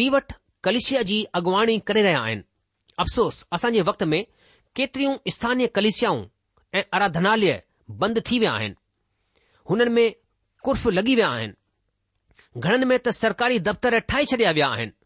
दीवट 0.00 0.32
कलिशिया 0.66 1.02
जी 1.10 1.16
अॻुवाणी 1.38 1.78
करे 1.90 2.02
रहिया 2.06 2.18
आहिनि 2.26 2.42
अफ़सोस 3.04 3.38
असां 3.58 3.70
जे 3.76 3.82
वक़्त 3.90 4.02
में 4.12 4.18
केतिरियूं 4.80 5.14
स्थानीय 5.36 5.66
कलिशियाऊं 5.78 6.20
ऐं 6.74 6.82
आराधनालय 6.98 7.56
बंदि 8.02 8.20
थी 8.30 8.38
विया 8.42 8.52
आहिनि 8.58 8.74
हुननि 9.70 9.90
में 10.00 10.04
कुर्फ 10.68 10.84
लॻी 10.98 11.14
विया 11.20 11.30
आहिनि 11.38 12.60
घणनि 12.60 12.90
में 12.92 12.96
त 13.06 13.16
सरकारी 13.20 13.58
दफ़्तर 13.70 13.98
ठाहे 14.10 14.28
छॾिया 14.34 14.50
विया 14.60 14.68
आहिनि 14.76 14.96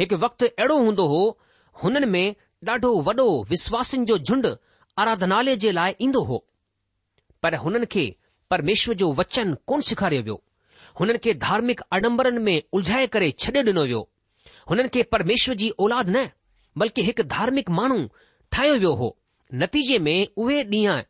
हिकु 0.00 0.22
वक्तु 0.24 0.50
अहिड़ो 0.62 0.78
हूंदो 0.88 1.06
हो 1.12 1.20
हुननि 1.82 2.10
में 2.16 2.26
ॾाढो 2.72 2.94
वॾो 3.12 3.28
विश्वासनि 3.52 4.10
जो 4.14 4.18
झुंड 4.26 4.50
आराधनालय 5.06 5.60
जे 5.66 5.76
लाइ 5.82 5.98
ईंदो 6.08 6.24
हो 6.32 6.42
पर 7.42 7.60
हुननि 7.66 7.92
खे 7.98 8.08
परमेश्वर 8.52 8.94
जो 9.00 9.06
वचन 9.18 9.52
कोन 9.70 9.80
सेखारियो 9.88 10.22
वियो 10.24 10.36
हुननि 11.00 11.18
खे 11.24 11.32
धार्मिक 11.44 11.80
आडंबरनि 11.96 12.40
में 12.44 12.62
उलझाए 12.76 13.06
करे 13.14 13.30
छॾे 13.42 13.52
ॾिनो 13.68 13.82
वियो 13.90 14.00
हुननि 14.70 14.88
खे 14.94 15.02
परमेश्वर 15.14 15.54
जी 15.60 15.68
औलाद 15.84 16.08
न 16.16 16.24
बल्कि 16.82 17.00
हिकु 17.06 17.22
धार्मिक 17.36 17.70
माण्हू 17.78 17.98
ठाहियो 18.52 18.74
वियो 18.82 18.92
हो 19.00 19.08
नतीजे 19.64 19.98
में 20.06 20.16
उहे 20.42 20.58
ॾींहं 20.74 21.00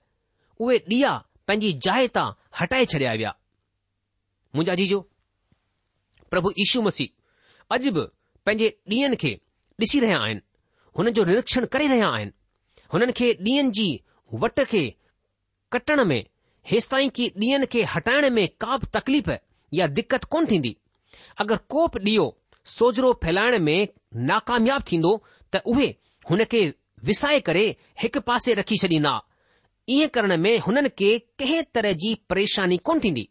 उहे 0.62 0.78
ॾीआ 0.92 1.14
पंहिंजी 1.48 1.72
जाइ 1.87 2.07
तां 2.16 2.26
हटाए 2.61 2.85
छॾिया 2.94 3.12
विया 3.20 3.35
मुंहिंजा 4.57 4.74
जीजो 4.85 5.00
प्रभु 6.35 6.52
यीशु 6.62 6.83
मसीह 6.88 7.76
अॼु 7.78 7.92
बि 8.00 8.07
पंहिंजे 8.46 8.74
ॾींहनि 8.98 9.16
खे 9.24 9.35
ॾिसी 9.85 10.00
रहिया 10.07 10.22
आहिनि 10.28 10.42
हुननि 10.98 11.16
जो 11.20 11.24
निरिकण 11.33 11.66
करे 11.74 11.87
रहिया 11.94 12.14
आहिनि 12.16 12.87
हुननि 12.94 13.18
खे 13.22 13.33
ॾींहनि 13.46 13.76
जी 13.81 13.88
वट 14.46 14.61
खे 14.74 14.85
कटण 15.76 16.05
में 16.12 16.22
हेसि 16.70 16.88
ताईं 16.90 17.09
की 17.14 17.27
ॾींहनि 17.37 17.66
खे 17.72 17.83
हटाइण 17.94 18.29
में 18.35 18.46
का 18.61 18.77
बि 18.79 18.87
तकलीफ़ 18.94 19.31
या 19.75 19.87
दिक़त 19.98 20.25
कोन 20.33 20.46
थींदी 20.51 20.77
अगरि 21.40 21.59
को 21.70 21.87
बि 21.94 22.01
ॾीओ 22.11 22.27
सोजरो 22.75 23.12
फैलाइण 23.25 23.59
में 23.68 23.88
नाकामयाब 24.29 24.83
थींदो 24.92 25.12
त 25.55 25.62
उहे 25.72 25.87
हुन 26.31 26.44
खे 26.53 26.62
विसाए 27.05 27.40
करे 27.48 27.64
हिकु 28.03 28.20
पासे 28.29 28.55
रखी 28.61 28.77
छॾींदा 28.83 29.14
ईअं 29.94 30.09
करण 30.14 30.37
में 30.44 30.57
हुननि 30.66 30.88
खे 30.98 31.18
कंहिं 31.40 31.62
तरह 31.75 31.92
जी 32.05 32.14
परेशानी 32.31 32.77
कोन 32.88 33.01
थींदी 33.07 33.29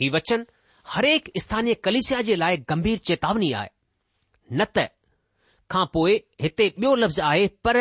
ही 0.00 0.08
वचन 0.16 0.46
हरेक 0.94 1.30
स्थानीय 1.40 1.74
कलिसिया 1.86 2.20
जे 2.30 2.36
लाइ 2.42 2.56
गंभीर 2.70 2.98
चेतावनी 3.10 3.52
आहे 3.60 3.70
न 4.60 4.64
त 4.76 4.88
खां 5.70 5.84
पोइ 5.92 6.18
हिते 6.42 6.68
ॿियो 6.82 6.94
लफ़्ज़ 7.04 7.20
आहे 7.30 7.46
पर 7.68 7.78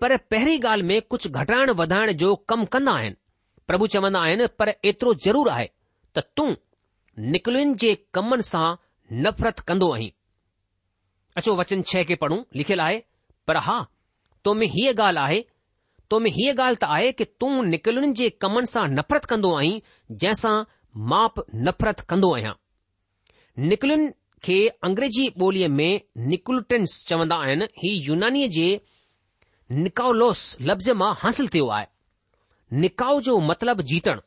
पर 0.00 0.16
पहिरीं 0.30 0.58
ॻाल्हि 0.60 0.86
में 0.86 1.00
कुझु 1.10 1.30
घटाइण 1.40 1.70
वधाइण 1.82 2.12
जो 2.22 2.34
कमु 2.48 2.64
कंदा 2.72 2.92
आहिनि 2.98 3.14
પ્રભુ 3.70 3.86
ચમન 3.92 4.16
આયને 4.20 4.46
પર 4.58 4.68
એટરો 4.90 5.10
જરૂર 5.24 5.48
આય 5.56 5.70
ત 6.14 6.26
તુ 6.36 6.46
નિકલન 7.32 7.68
જે 7.82 7.90
કમન 8.14 8.40
સા 8.52 8.68
નફરત 9.22 9.58
કંદો 9.68 9.86
આહી 9.94 10.12
અચો 11.40 11.50
वचन 11.58 11.80
6 11.94 12.06
કે 12.08 12.14
પઢું 12.22 12.42
લખેલાય 12.58 12.98
પર 13.48 13.58
હા 13.68 13.82
તુમે 14.46 14.66
હી 14.76 14.90
ગાલ 15.00 15.16
આહે 15.24 15.38
તુમે 16.12 16.28
હી 16.38 16.52
ગાલ 16.60 16.74
ત 16.82 16.90
આય 16.96 17.10
કે 17.20 17.24
તુ 17.40 17.48
નિકલન 17.72 18.04
જે 18.20 18.26
કમન 18.42 18.66
સા 18.74 18.86
નફરત 18.98 19.24
કંદો 19.32 19.50
આહી 19.60 19.78
જેસા 20.24 20.58
માપ 21.12 21.34
નફરત 21.64 22.00
કંદો 22.10 22.28
આયા 22.36 22.58
નિકલન 23.70 24.02
કે 24.44 24.58
અંગ્રેજી 24.86 25.28
બોલી 25.40 25.70
મે 25.78 25.88
નિકુલટન્સ 26.30 26.90
ચવંદા 27.08 27.40
આયન 27.44 27.62
હી 27.82 27.96
યુનાની 28.06 28.48
જે 28.56 28.68
નિકાલોસ 29.84 30.40
શબ્દ 30.66 30.86
માં 31.00 31.16
حاصل 31.22 31.48
થે 31.54 31.60
હોય 31.68 31.86
निकाउ 32.82 33.20
जो 33.26 33.38
मतिलबु 33.48 33.82
जीतण 33.92 34.20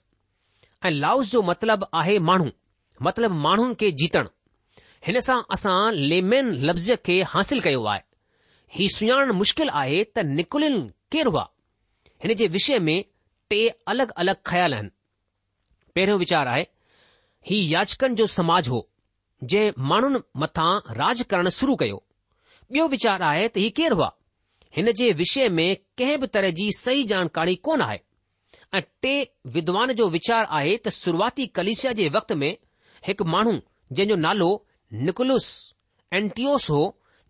ऐं 0.86 0.91
लाउस 0.91 1.32
जो 1.32 1.41
मतिलबु 1.43 1.86
आहे 2.00 2.17
माण्हू 2.30 2.50
मतिलब 3.06 3.32
माण्हुनि 3.45 3.73
खे 3.80 3.91
जीतण 4.02 4.28
हिन 5.08 5.19
सां 5.28 5.39
असां 5.54 5.78
लेमेन 5.93 6.50
लफ़्ज़ 6.69 6.91
खे 7.06 7.21
हासिल 7.34 7.60
कयो 7.65 7.84
आहे 7.93 8.02
हीउ 8.78 8.88
सुञाण 8.97 9.32
मुश्किल 9.41 9.69
आहे 9.82 10.04
त 10.17 10.26
निकुलिन 10.38 10.78
केरु 11.15 11.32
हुआ 11.36 11.45
हिन 12.23 12.34
जे 12.41 12.47
विषय 12.56 12.80
में 12.88 12.97
टे 13.50 13.60
अलॻि 13.93 14.06
अलॻि 14.23 14.34
ख्याल 14.52 14.73
आहिनि 14.73 14.89
पहिरियों 15.95 16.19
वीचारु 16.19 16.50
आहे 16.54 16.63
ही 17.52 17.58
याचकनि 17.73 18.15
जो 18.21 18.26
समाज 18.39 18.69
हो 18.73 18.82
जंहिं 19.50 19.71
माण्हुनि 19.91 20.19
मथां 20.43 20.69
राज 21.02 21.21
करणु 21.34 21.50
शुरू 21.60 21.76
कयो 21.84 22.02
ॿियो 22.73 22.88
वीचार 22.95 23.21
आहे 23.32 23.47
त 23.58 23.63
हीउ 23.65 23.76
केरु 23.82 23.95
हुआ 24.02 24.10
हिन 24.78 24.91
जे 25.02 25.12
विषय 25.23 25.47
में 25.60 25.67
कंहिं 26.00 26.19
बि 26.21 26.28
तरह 26.38 26.50
जी 26.62 26.71
सही 26.82 27.04
जानकारी 27.13 27.56
कोन 27.69 27.82
आहे 27.89 28.00
ऐं 28.75 28.82
टे 29.01 29.12
विद्वान 29.53 29.91
जो 29.99 30.08
वीचार 30.15 30.45
आहे 30.58 30.75
त 30.86 30.89
शुरूआती 30.95 31.45
कलिशिया 31.58 31.91
जे 31.99 32.08
वक़्त 32.15 32.32
में 32.41 32.49
हिकु 33.08 33.25
माण्हू 33.34 33.51
जंहिंजो 33.91 34.15
नालो 34.23 34.49
निकुलस 35.10 35.45
ऐंटियोस 36.19 36.69
हो 36.69 36.82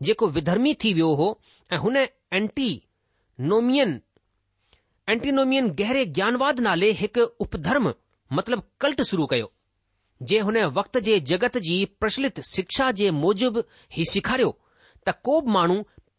जेको 0.10 0.28
विधर्मी 0.38 0.74
थी 0.84 0.94
वियो 0.94 1.14
हो 1.20 1.28
ऐं 1.74 1.78
हुन 1.84 1.98
एंटी 2.02 2.70
नोमियन 3.52 4.00
एंटीनोमियन 5.10 5.70
गहरे 5.82 6.06
ज्ञानवाद 6.18 6.60
नाले 6.70 6.92
हिकु 7.02 7.26
उपधर्म 7.46 7.94
मतिलब 8.40 8.64
कल्ट 8.86 9.02
शुरू 9.10 9.26
कयो 9.36 9.52
जे 10.30 10.40
हुन 10.48 10.58
वक़्त 10.80 10.98
जे 11.10 11.20
जगत 11.34 11.58
जी 11.68 11.78
प्रचलित 12.04 12.40
शिक्षा 12.50 12.90
जे 13.02 13.12
मूजिब 13.20 13.64
ई 13.98 14.06
सेखारियो 14.14 14.52
त 15.08 15.16
को 15.30 15.40
बि 15.42 15.52
माण्हू 15.58 15.76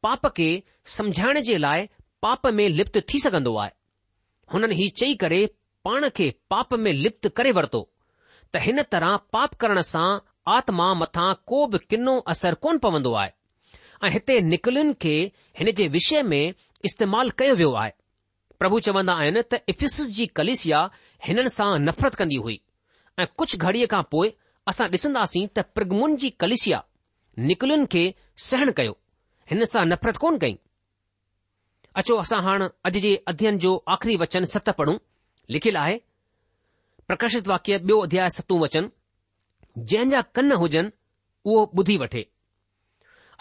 पाप 0.09 0.27
खे 0.37 0.49
समझाइण 0.99 1.41
जे 1.51 1.59
लाइ 1.67 1.89
पाप 2.27 2.47
में 2.61 2.69
लिप्त 2.81 2.99
थी 3.13 3.19
सघंदो 3.27 3.57
आहे 3.65 3.77
हुननि 4.55 4.75
हीउ 4.81 4.91
चई 5.01 5.15
करे 5.23 5.41
पाण 5.85 6.09
खे 6.17 6.31
पाप 6.51 6.75
में 6.85 6.93
लिप्त 7.05 7.29
करे 7.39 7.51
वरितो 7.59 7.81
त 8.55 8.63
हिन 8.67 8.83
तरह 8.93 9.17
पाप 9.37 9.55
करण 9.65 9.81
सां 9.91 10.09
आत्मा 10.55 10.87
मथां 11.01 11.33
को 11.51 11.67
बि 11.73 11.79
किनो 11.91 12.17
असर 12.35 12.55
कोन 12.67 12.79
पवंदो 12.85 13.13
आहे 13.23 13.31
ऐं 14.07 14.11
हिते 14.15 14.41
निकलुनि 14.53 14.95
खे 15.05 15.15
हिन 15.59 15.71
जे 15.81 15.89
विषय 15.97 16.23
में 16.33 16.55
इस्तेमाल 16.91 17.31
कयो 17.43 17.57
वियो 17.61 17.73
आहे 17.83 17.93
प्रभु 18.63 18.81
चवंदा 18.87 19.15
आहिनि 19.25 19.43
त 19.55 19.61
इफिस 19.75 19.97
जी 20.15 20.27
कलिसिया 20.41 20.79
हिननि 21.29 21.51
सां 21.59 21.71
नफ़रत 21.89 22.15
कंदी 22.23 22.37
हुई 22.47 22.59
ऐं 23.19 23.27
कुझु 23.43 23.59
घड़ीअ 23.69 23.87
खां 23.95 24.03
पोइ 24.17 24.33
असां 24.73 24.89
ॾिसंदासीं 24.99 25.47
त 25.59 25.67
प्रगमुन 25.79 26.17
जी 26.25 26.31
कलिसिया 26.45 26.83
निकलुनि 27.53 27.91
खे 27.97 28.07
सहन 28.49 28.75
कयो 28.81 28.97
हिन 29.53 29.65
सां 29.75 29.85
नफ़रत 29.93 30.23
कोन 30.27 30.39
कई 30.47 30.57
अचो 31.97 32.17
असां 32.21 32.41
हाणे 32.47 32.65
अॼु 32.89 32.99
जे 33.05 33.15
अध्यन 33.31 33.59
जो 33.59 33.77
आख़िरी 33.95 34.17
वचन 34.23 34.45
सत 34.53 34.69
पढ़ूं 34.79 34.97
लिखिल 35.55 35.77
आहे 35.77 35.97
प्रकाषित 37.07 37.49
वाक्य 37.49 37.79
ॿियो 37.89 37.99
अध्याय 38.03 38.29
सतूं 38.31 38.59
वचन 38.61 38.87
जंहिंजा 39.91 40.21
कन 40.35 40.53
हुजनि 40.63 40.89
उहो 41.51 41.65
ॿुधी 41.79 41.97
वठे 42.03 42.23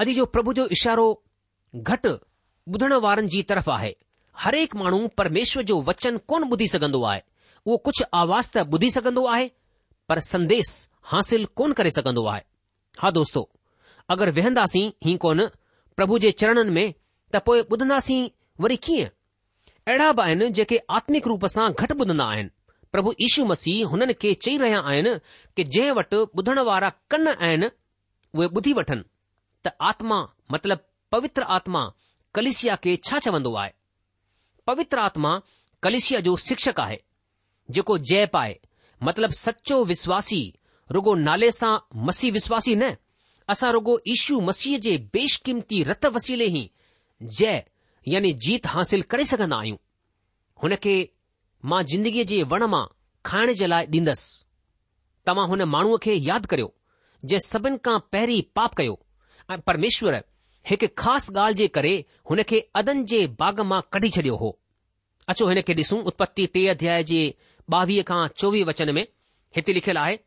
अॼु 0.01 0.11
जो 0.19 0.25
प्रभु 0.35 0.53
जो 0.59 0.65
इशारो 0.77 1.07
घटि 1.81 2.13
ॿुधण 2.73 2.93
वारनि 3.05 3.27
जी 3.33 3.41
तरफ़ 3.49 3.69
आहे 3.73 3.91
हरेक 4.43 4.75
माण्हू 4.75 5.07
परमेश्वर 5.17 5.63
जो 5.71 5.81
वचन 5.89 6.17
कोन 6.31 6.49
ॿुधी 6.53 6.67
सघंदो 6.75 7.01
आहे 7.11 7.21
उहो 7.65 7.77
कुझु 7.85 8.03
आवाज़ 8.23 8.49
त 8.55 8.65
ॿुधी 8.75 8.89
सघंदो 8.97 9.25
आहे 9.33 9.47
पर 10.09 10.19
संदेस 10.31 10.69
हासिल 11.13 11.45
कोन 11.59 11.71
करे 11.79 11.91
सघंदो 11.99 12.25
आहे 12.33 12.41
हा 13.01 13.09
दोस्तो 13.19 13.49
अगरि 14.15 14.31
वेहंदासीं 14.39 15.17
कोन 15.25 15.47
प्रभु 15.97 16.17
जे 16.25 16.31
चरणनि 16.41 16.71
में 16.77 16.91
त 17.33 17.41
पोए 17.47 17.61
ॿुधंदासीं 17.71 18.27
वरी 18.63 18.75
कीअं 18.85 19.09
अहिड़ा 19.87 20.11
बि 20.17 20.21
आहिनि 20.21 20.49
जेके 20.59 20.77
आत्मिक 20.99 21.27
रूप 21.31 21.45
सां 21.55 21.65
घटि 21.83 21.95
ॿुधंदा 22.03 22.25
आहिनि 22.35 22.49
प्रभु 22.95 23.13
यीशू 23.21 23.43
मसीह 23.51 23.87
हुननि 23.93 24.13
खे 24.23 24.33
चई 24.45 24.57
रहिया 24.61 24.79
आहिनि 24.91 25.11
कि 25.57 25.63
जंहिं 25.75 25.91
वटि 25.99 26.21
ॿुधण 26.39 26.59
वारा 26.69 26.89
कन 27.13 27.27
आहिनि 27.33 27.69
उहे 28.37 28.47
ॿुधी 28.59 28.73
वठनि 28.79 29.03
त 29.65 29.73
आत्मा 29.89 30.17
मतिलब 30.55 30.83
पवित्र 31.15 31.47
आत्मा 31.57 31.83
कलिसिया 32.39 32.75
खे 32.85 32.95
छा 33.09 33.19
चवंदो 33.27 33.53
आहे 33.63 33.71
पवित्र 34.71 34.99
आत्मा 35.07 35.35
कलिसिया 35.87 36.19
जो 36.29 36.35
शिक्षक 36.47 36.79
आहे 36.85 36.99
जेको 37.77 37.97
जय 38.11 38.25
पाए 38.37 38.57
मतिलब 39.09 39.31
सचो 39.41 39.83
विश्वासी 39.93 40.41
रुगो 40.97 41.13
नाले 41.29 41.51
सां 41.61 41.73
मसीह 42.09 42.31
विश्वासी 42.39 42.75
न 42.83 42.91
असां 43.55 43.71
रुगो 43.77 43.99
यीशू 44.11 44.39
मसीह 44.51 44.77
जे 44.87 44.97
बेशकीमती 45.17 45.83
रत 45.91 46.05
वसीले 46.17 46.47
ई 46.61 46.69
जय 47.41 47.63
यानी 48.13 48.31
जीत 48.43 48.67
हासिल 48.71 49.01
करे 49.11 49.23
सघंदा 49.31 49.55
आहियूं 49.63 49.77
हुन 50.63 50.75
खे 50.83 50.93
मां 51.71 51.79
जिंदगीअ 51.93 52.25
जे 52.27 52.37
वण 52.53 52.63
मां 52.73 52.81
खाइण 53.29 53.49
जे 53.61 53.67
लाइ 53.71 53.85
ॾींदसि 53.95 54.27
तव्हां 55.29 55.47
हुन 55.53 55.63
माण्हूअ 55.73 55.97
खे 56.05 56.13
यादि 56.29 56.47
करियो 56.53 56.69
जंहिं 57.31 57.43
सभिनि 57.47 57.77
खां 57.87 57.95
पहिरीं 58.15 58.37
पाप 58.59 58.75
कयो 58.79 58.93
ऐं 59.51 59.57
परमेश्वरु 59.71 60.21
हिकु 60.71 60.87
ख़ासि 61.01 61.33
ॻाल्हि 61.35 61.57
जे 61.63 61.67
करे 61.79 61.91
हुन 62.31 62.43
खे 62.51 62.59
अदन 62.83 63.03
जे 63.13 63.19
बाग़ 63.41 63.61
मां 63.73 63.81
कढी 63.97 64.09
छॾियो 64.19 64.35
हो 64.43 64.49
अचो 65.33 65.47
हिन 65.51 65.61
खे 65.67 65.73
ॾिसूं 65.83 65.99
उत्पत्ति 66.13 66.47
टे 66.55 66.65
अध्याय 66.75 67.03
जे 67.11 67.19
ॿावीह 67.75 68.03
खां 68.11 68.21
चोवीह 68.43 68.65
वचन 68.71 68.93
में 68.99 69.05
हिते 69.59 69.73
लिखियलु 69.79 69.99
आहे 70.05 70.17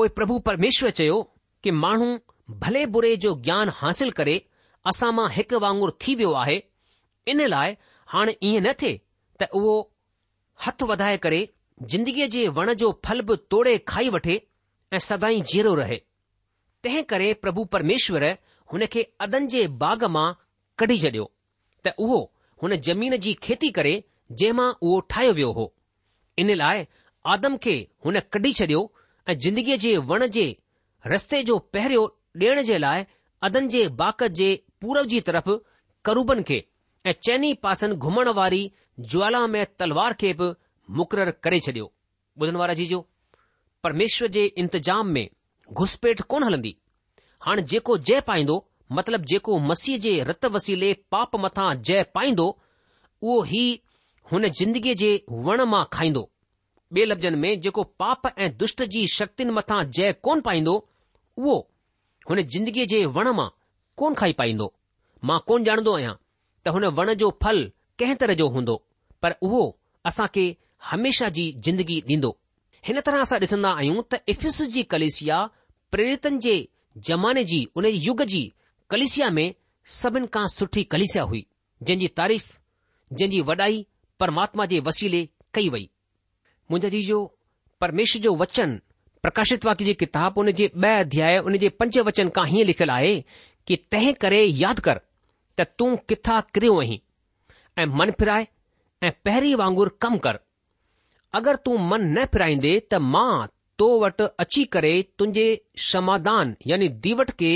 पोइ 0.00 0.08
प्रभु 0.20 0.38
परमेश्वर 0.50 0.90
चयो 1.00 1.18
कि 1.64 1.70
माण्हू 1.86 2.08
भले 2.66 2.84
बुरे 2.98 3.16
जो 3.26 3.34
ज्ञान 3.48 3.70
हासिल 3.82 4.10
करे 4.20 4.40
असां 4.92 5.12
मां 5.20 5.28
हिकु 5.38 5.58
वांगुर 5.66 5.96
थी 6.04 6.14
वियो 6.22 6.32
आहे 6.42 6.58
इन 7.32 7.46
लाइ 7.48 7.74
हाणे 8.12 8.32
ईअं 8.48 8.62
न 8.66 8.72
थिए 8.80 8.96
त 9.40 9.46
उहो 9.60 9.74
हथु 10.66 10.84
वधाए 10.90 11.16
करे 11.24 11.40
जिंदगीअ 11.92 12.28
जे 12.34 12.42
वण 12.58 12.72
जो 12.82 12.88
फल 13.06 13.20
बि 13.30 13.34
तोड़े 13.52 13.74
खाई 13.92 14.08
वठे 14.16 14.36
ऐं 14.92 14.98
सदाई 15.06 15.40
जीरो 15.52 15.74
रहे 15.80 15.98
तंहिं 16.84 17.02
करे 17.12 17.28
प्रभु 17.44 17.64
परमेश्वर 17.76 18.24
हुन 18.72 18.86
खे 18.94 19.02
अदन 19.26 19.46
जे 19.54 19.62
बाग 19.82 20.04
मां 20.16 20.26
कढी 20.82 20.96
छडि॒यो 21.04 21.26
त 21.86 21.92
उहो 22.06 22.18
हुन 22.62 22.76
जमीन 22.88 23.16
जी 23.26 23.34
खेती 23.48 23.70
करे 23.80 23.92
जंहिंमां 24.40 24.68
उहो 24.88 25.00
ठाहियो 25.12 25.34
वियो 25.40 25.50
हो 25.58 25.66
इन 26.44 26.54
लाइ 26.62 26.86
आदम 27.36 27.56
खे 27.66 27.76
हुन 28.06 28.20
कढी 28.36 28.52
छडि॒यो 28.62 28.82
ऐं 29.34 29.38
जिंदगीअ 29.44 29.78
जे 29.84 29.94
वण 30.12 30.26
जे 30.38 30.48
रस्ते 31.14 31.42
जो 31.52 31.58
पहिरियों 31.76 32.08
ॾियण 32.42 32.58
जे 32.70 32.78
लाइ 32.86 33.06
अदन 33.48 33.68
जे 33.76 33.86
बाग 34.02 34.22
जे 34.40 34.46
पूरब 34.84 35.06
जी 35.14 35.20
तरफ़ 35.26 35.48
करूबन 36.08 36.42
खे 36.50 36.58
ऐं 37.06 37.12
चइनी 37.24 37.52
पासनि 37.62 37.94
घुमण 37.94 38.28
वारी 38.36 38.70
ज्वाला 39.10 39.46
में 39.46 39.64
तलवार 39.78 40.12
खे 40.20 40.32
बि 40.40 40.48
मुक़ररु 40.98 41.32
करे 41.44 41.58
छडि॒यो 41.66 41.92
ॿुधण 42.42 42.56
वारा 42.60 42.74
जीजो 42.80 42.98
परमेश्वर 43.84 44.28
जे 44.36 44.44
इंतिजाम 44.62 45.08
में 45.16 45.28
घुसपेट 45.72 46.20
कोन 46.32 46.42
हलंदी 46.44 46.74
हाणे 47.46 47.62
जेको 47.72 47.96
जय 48.08 48.20
पाईंदो 48.30 48.56
मतिलब 48.98 49.24
जेको 49.32 49.58
मसीह 49.68 49.98
जे 50.06 50.14
रत 50.28 50.44
वसीले 50.56 50.92
पाप 51.14 51.36
मथां 51.44 51.68
जय 51.90 52.02
पाईंदो 52.14 52.46
उहो 53.22 53.40
ही 53.52 53.64
हुन 54.32 54.48
जिंदगीअ 54.60 54.94
जे 55.04 55.12
वण 55.48 55.64
मां 55.74 55.84
खाईंदो 55.98 56.28
ॿिए 56.96 57.04
लफ़्ज़नि 57.04 57.36
में 57.40 57.60
जेको 57.64 57.82
पाप 58.02 58.22
ऐं 58.38 58.50
दुष्ट 58.60 58.82
जी 58.92 59.06
शक्तियुनि 59.14 59.52
मथां 59.54 59.80
जय 59.98 60.12
कोन 60.28 60.40
पाईंदो 60.46 60.74
उहो 61.38 61.58
हुन 62.30 62.42
जिंदगीअ 62.54 62.86
जे 62.94 63.04
वण 63.18 63.28
मां 63.40 63.48
कोन 64.02 64.14
खाई 64.22 64.32
पाईंदो 64.42 64.72
मां 65.30 65.38
कोन 65.50 65.64
ॼाणंदो 65.68 65.94
आहियां 65.96 66.14
त 66.64 66.68
हुन 66.74 66.84
वण 66.98 67.12
जो 67.20 67.30
फल 67.42 67.60
कंहिं 67.98 68.14
तरह 68.22 68.34
जो 68.40 68.48
हूंदो 68.54 68.74
पर 69.22 69.34
उहो 69.46 69.62
असां 70.10 70.26
खे 70.34 70.44
हमेशा 70.90 71.28
जी 71.36 71.44
जिंदगी 71.66 71.98
ॾींदो 72.14 72.30
हिन 72.88 73.00
तरह 73.06 73.20
असां 73.26 73.38
ॾिसंदा 73.44 73.70
आहियूं 73.78 74.02
त 74.12 74.20
इफिस 74.34 74.58
जी 74.74 74.82
कलेसिया 74.94 75.38
प्रेरितन 75.94 76.38
जे 76.46 76.56
ज़माने 77.08 77.44
जी 77.52 77.60
उन 77.76 77.84
युग 78.06 78.22
जी 78.32 78.42
कलेसिया 78.94 79.30
में 79.38 79.46
सभिनि 79.98 80.26
खां 80.36 80.46
सुठी 80.56 80.84
कलेसिया 80.94 81.24
हुई 81.32 81.44
जंहिंजी 81.82 82.08
तारीफ़ 82.20 82.52
जंहिंजी 83.12 83.40
वॾाई 83.50 83.80
परमात्मा 84.22 84.66
जे 84.72 84.80
वसीले 84.90 85.20
कई 85.58 85.68
वई 85.74 85.84
मुंहिंजा 86.70 86.88
जी 86.96 87.04
परमेश्वर 87.84 88.22
जो 88.28 88.34
वचन 88.44 88.78
प्रकाशित 89.26 89.64
वाक्य 89.70 89.84
जी 89.90 89.94
किताब 90.04 90.38
उन 90.44 90.50
जे 90.62 90.68
ॿ 90.68 91.00
अध्याय 91.06 91.38
उन 91.50 91.56
जे 91.64 91.68
पंज 91.82 91.98
वचन 92.10 92.28
खां 92.40 92.46
हीअं 92.54 92.66
लिखियलु 92.72 92.92
आहे 92.98 93.14
कि 93.68 93.76
तंहिं 93.94 94.12
करे 94.24 94.42
यादि 94.64 94.82
कर 94.90 95.00
त 95.58 95.64
तूं 95.78 95.90
किथां 96.10 96.40
किरियों 96.56 96.76
अहीं 96.82 96.98
ऐं 97.82 97.86
मन 98.00 98.10
फिराए 98.20 98.46
ऐं 99.06 99.12
पहिरीं 99.28 99.54
वांगुर 99.60 99.88
कमु 100.04 100.18
कर 100.26 100.38
अगरि 101.38 101.62
तूं 101.68 101.76
मनु 101.92 102.10
न 102.12 102.24
फिराईंदे 102.34 102.74
त 102.92 103.00
मां 103.14 103.30
तो 103.80 103.88
वटि 104.02 104.26
अची 104.44 104.64
करे 104.74 104.92
तुंहिंजे 105.18 105.46
क्षमादान 105.80 106.54
यानी 106.72 106.88
दीवट 107.06 107.30
खे 107.42 107.50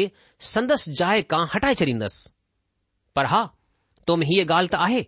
संदसि 0.53 0.95
जाइ 1.01 1.23
खां 1.35 1.43
हटाए 1.55 1.75
छॾींदुसि 1.81 2.31
पर 3.19 3.29
हा 3.35 3.41
तोमें 4.11 4.27
हीअ 4.31 4.45
ॻाल्हि 4.51 4.71
त 4.75 4.83
आहे 4.89 5.03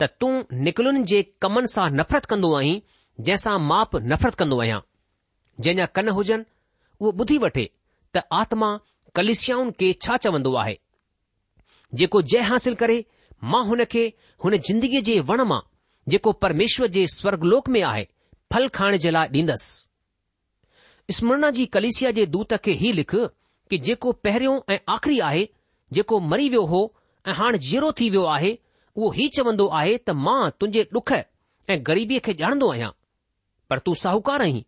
त 0.00 0.08
तूं 0.22 0.32
निकलुनि 0.68 1.02
जे 1.12 1.20
कमन 1.46 1.68
सां 1.74 1.86
नफ़रत 2.00 2.30
कंदो 2.32 2.52
आहीं 2.62 2.74
जंहिंसां 3.26 3.56
माप 3.70 3.96
नफ़रत 4.14 4.40
कंदो 4.42 4.60
आहियां 4.66 4.80
जंहिंजा 5.66 5.86
कन 5.98 6.08
हुजनि 6.20 6.48
उहो 7.02 7.14
ॿुधी 7.24 7.38
वठे 7.46 7.66
त 8.16 8.24
आत्मा 8.42 8.70
कलिषियाऊं 9.20 9.70
खे 9.82 9.92
छा 10.06 10.16
चवंदो 10.26 10.54
आहे 10.64 10.76
जेको 12.00 12.20
जय 12.32 12.40
हासिल 12.48 12.74
करे 12.82 13.04
मां 13.52 13.64
हुन 13.66 13.84
खे 13.94 14.04
हुन 14.44 14.56
ज़िंदगीअ 14.66 15.02
जे 15.08 15.18
वण 15.30 15.40
मां 15.52 15.60
जेको 16.14 16.32
परमेश्वर 16.44 16.86
जे 16.96 17.06
स्वर्गलोक 17.14 17.68
में 17.74 17.82
आहे 17.88 18.06
फल 18.52 18.68
खाइण 18.76 18.96
जे 19.02 19.10
लाइ 19.10 19.28
ॾींदसि 19.40 21.12
स्मरणा 21.16 21.50
जी 21.58 21.66
कलिसिया 21.76 22.10
जे 22.18 22.24
दूत 22.36 22.54
खे 22.64 22.72
ही 22.82 22.92
लिख 23.00 23.14
कि 23.70 23.78
जेको 23.88 24.12
पहिरियों 24.26 24.56
ऐं 24.74 24.78
आखिरी 24.94 25.18
आहे 25.28 25.48
जेको 25.98 26.20
मरी 26.32 26.48
वियो 26.48 26.64
हो 26.72 26.80
ऐं 27.28 27.32
हाणे 27.42 27.58
जीरो 27.68 27.90
थी 28.00 28.08
वियो 28.10 28.24
आहे 28.36 28.52
उहो 28.96 29.10
ही 29.18 29.28
चवंदो 29.36 29.66
आहे 29.80 29.96
त 29.98 30.10
मां 30.26 30.40
तुंहिंजे 30.60 30.86
डुख 30.96 31.12
ऐं 31.18 31.78
ग़रीबीअ 31.90 32.20
खे 32.28 32.32
ॼाणंदो 32.40 32.70
आहियां 32.72 32.90
पर 33.70 33.78
तूं 33.86 33.94
साहूकार 34.04 34.42
आहीं 34.46 34.62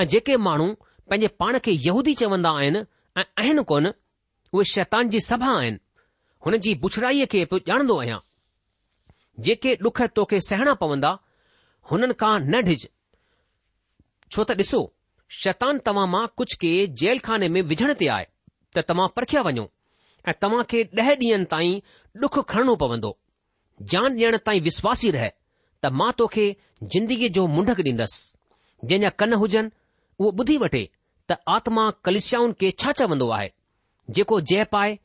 ऐं 0.00 0.06
जेके 0.14 0.36
माण्हू 0.48 0.68
पंहिंजे 1.10 1.28
पाण 1.42 1.58
खे 1.64 1.72
यहूदी 1.88 2.14
चवंदा 2.24 2.50
आहिनि 2.60 2.82
ऐं 3.20 3.24
आहिनि 3.42 3.62
कोन 3.72 3.88
उहे 3.88 4.64
शैतान 4.74 5.08
जी 5.16 5.20
सभा 5.30 5.52
आहिनि 5.58 5.78
हुन 6.46 6.56
जी 6.64 6.74
बुछड़ाईअ 6.82 7.26
खे 7.30 7.44
ॼाणंदो 7.54 7.98
आहियां 8.00 8.18
जेके 9.46 9.74
डुख 9.86 10.00
तोखे 10.18 10.40
सहणा 10.48 10.72
पवंदा 10.82 11.10
हुननि 11.90 12.14
खां 12.22 12.34
न 12.42 12.60
डिॼ 12.68 12.74
छो 14.30 14.44
त 14.44 14.50
ॾिसो 14.62 14.80
शैतान 15.40 15.78
तव्हां 15.88 16.06
मां 16.14 16.24
कुझु 16.40 16.56
के 16.64 17.16
खाने 17.28 17.48
में 17.56 17.60
विझण 17.72 17.92
ते 18.02 18.08
आहे 18.16 18.26
त 18.76 18.84
तव्हां 18.90 19.08
परखिया 19.18 19.42
वञो 19.48 19.66
ऐं 20.28 20.34
तव्हां 20.44 20.62
खे 20.72 20.82
ॾह 21.00 21.10
ॾींहनि 21.22 21.50
ताईं 21.54 21.80
डुख 22.24 22.38
खणणो 22.52 22.74
पवंदो 22.84 23.12
जान 23.94 24.10
ॾियण 24.20 24.36
ताईं 24.48 24.60
विश्वासी 24.68 25.10
रहे 25.18 25.30
त 25.82 25.92
मां 26.00 26.10
तोखे 26.22 26.46
जिंदगीअ 26.94 27.32
जो 27.38 27.46
मुंडक 27.56 27.82
ॾींदसि 27.90 28.86
जंहिंजा 28.88 29.10
कन 29.22 29.32
हुजनि 29.42 29.70
उहो 30.20 30.30
ॿुधी 30.42 30.56
वठे 30.64 30.84
त 31.30 31.36
आत्मा 31.56 31.90
कलिष्याउनि 32.08 32.58
खे 32.62 32.70
छा 32.84 32.92
चवंदो 33.02 33.28
आहे 33.38 33.48
जेको 34.18 34.40
जेप 34.52 34.76
आहे 34.82 34.96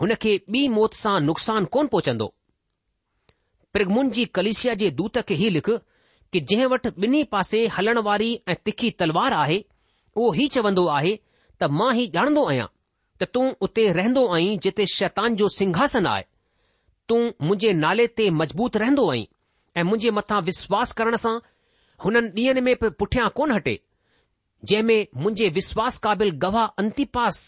हुन 0.00 0.14
खे 0.22 0.34
ॿी 0.52 0.66
मौत 0.74 0.94
सां 0.98 1.18
नुक़सान 1.20 1.64
कोन 1.76 1.86
पहुचंदो 1.94 2.32
प्रिगमुन 3.72 4.10
जी 4.18 4.24
कलिशिया 4.36 4.74
जे 4.82 4.90
दूत 5.00 5.18
खे 5.28 5.34
ई 5.34 5.48
लिख 5.56 5.68
कि 6.32 6.40
जंहिं 6.40 6.66
वटि 6.72 6.90
ॿिन्ही 7.06 7.22
पासे 7.34 7.66
हलण 7.76 7.98
वारी 8.08 8.30
ऐं 8.48 8.54
तिखी 8.64 8.90
तलवार 9.02 9.32
आहे 9.42 9.58
उहो 10.16 10.30
ही 10.38 10.46
चवंदो 10.56 10.86
आहे 10.98 11.14
त 11.62 11.70
मां 11.78 11.92
ही 11.98 12.06
ॼाणंदो 12.16 12.44
आहियां 12.50 12.66
त 13.22 13.30
तूं 13.34 13.44
उते 13.66 13.86
रहंदो 13.98 14.26
आहीं 14.36 14.56
जिते 14.66 14.86
शैतान 14.94 15.36
जो 15.42 15.48
सिंघासन 15.58 16.06
आहे 16.12 16.24
तूं 17.08 17.20
मुंहिंजे 17.48 17.72
नाले 17.84 18.06
ते 18.20 18.28
मज़बूत 18.40 18.76
रहंदो 18.82 19.08
आहीं 19.14 19.26
ऐं 19.76 19.82
मुंहिंजे 19.90 20.10
मथां 20.20 20.40
विश्वास 20.50 20.92
करण 21.00 21.16
सां 21.24 21.34
हुननि 22.04 22.28
ॾींहनि 22.38 22.60
में 22.68 22.74
बि 22.84 22.90
पुठियां 23.02 23.28
कोन 23.40 23.52
हटे 23.58 23.78
जंहिं 24.72 24.82
में 24.92 25.22
मुंहिंजे 25.22 25.48
विश्वास 25.60 25.98
क़ाबिल 26.06 26.30
गवाह 26.46 26.66
अंतिपास 26.84 27.40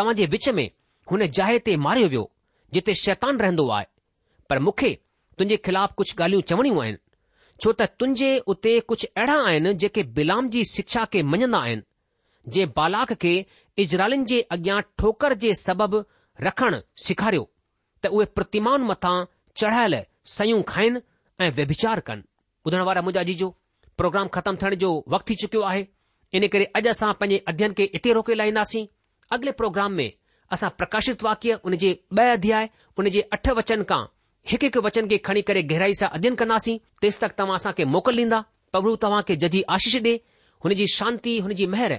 तव्हां 0.00 0.14
जे 0.22 0.26
विच 0.36 0.48
में 0.60 0.68
हुन 1.10 1.24
जाइ 1.36 1.58
ते 1.66 1.76
मारियो 1.84 2.08
वियो 2.08 2.30
जिते 2.74 2.94
शैतान 2.94 3.38
रहंदो 3.40 3.64
आहे 3.76 3.86
पर 4.50 4.58
मूंखे 4.66 4.90
तुंहिंजे 5.38 5.56
ख़िलाफ़ 5.68 5.92
कुझु 6.00 6.12
ॻाल्हियूं 6.22 6.42
चवणियूं 6.50 6.82
आहिनि 6.82 6.98
छो 7.62 7.72
त 7.78 7.82
तुंहिंजे 8.02 8.28
उते 8.54 8.74
कुझु 8.92 9.06
अहिड़ा 9.16 9.38
आहिनि 9.48 9.72
जेके 9.84 10.02
बिलाम 10.18 10.48
जी 10.56 10.62
शिक्षा 10.72 11.04
खे 11.14 11.22
मञंदा 11.32 11.58
आहिनि 11.68 11.82
जे 12.56 12.66
बालाक 12.76 13.12
खे 13.24 13.32
इज़राइलनि 13.84 14.24
जे 14.34 14.40
अॻियां 14.58 14.78
ठोकर 15.02 15.34
जे 15.46 15.52
सबब 15.62 15.96
रखणु 16.48 16.78
सेखारियो 17.06 17.42
त 18.02 18.12
उहे 18.20 18.26
प्रतिमाउनि 18.38 18.84
मथां 18.92 19.14
चढ़ायल 19.62 19.98
सयूं 20.36 20.62
खाइनि 20.72 21.02
ऐं 21.46 21.50
व्यभिचार 21.58 22.00
कनि 22.10 22.24
ॿुधण 22.66 22.86
वारा 22.90 23.02
मुंहिंजा 23.08 23.26
जीजो 23.32 23.48
प्रोग्राम 24.02 24.28
ख़तमु 24.38 24.62
थियण 24.62 24.74
जो 24.84 24.92
वक़्तु 25.16 25.32
थी 25.32 25.40
चुकियो 25.44 25.62
आहे 25.72 25.84
इन 26.40 26.48
करे 26.56 26.72
अॼु 26.82 26.90
असां 26.94 27.12
पंहिंजे 27.24 27.44
अध्यन 27.54 27.76
खे 27.82 27.90
इते 28.00 28.12
रोके 28.20 28.40
लाहींदासीं 28.42 28.86
अॻिले 29.38 29.52
प्रोग्राम 29.62 29.92
में 30.02 30.08
असां 30.54 30.68
प्रकाशित 30.78 31.22
वाक्य 31.22 31.52
हुनजे 31.64 31.90
ब॒ 32.14 32.24
अध्याय 32.32 32.68
उन 32.98 33.08
जे 33.16 33.20
अठ 33.34 33.48
वचन 33.58 33.82
खां 33.88 34.02
हिकु 34.50 34.66
हिकु 34.66 34.80
वचन 34.86 35.04
खे 35.10 35.16
खणी 35.26 35.40
करे 35.48 35.60
गहराई 35.70 35.94
सां 36.00 36.08
अध्ययन 36.16 36.34
कंदासीं 36.40 36.76
तेसि 37.02 37.18
तक 37.22 37.32
तव्हां 37.38 37.56
असांखे 37.56 37.84
मोकल 37.94 38.16
ॾींदा 38.24 38.40
पगू 38.72 38.94
तव्हांखे 39.02 39.36
जजी 39.42 39.62
आशीष 39.76 39.96
ॾे 39.96 40.14
हुनजी 40.64 40.86
शांती 40.94 41.38
हुनजी 41.46 41.66
मेहर 41.74 41.94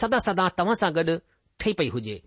सदा 0.00 0.18
सदा 0.26 0.48
तव्हां 0.58 0.74
सां 0.82 0.90
गॾु 0.98 1.16
ठही 1.60 1.72
पई 1.78 1.88
हुजे 1.94 2.18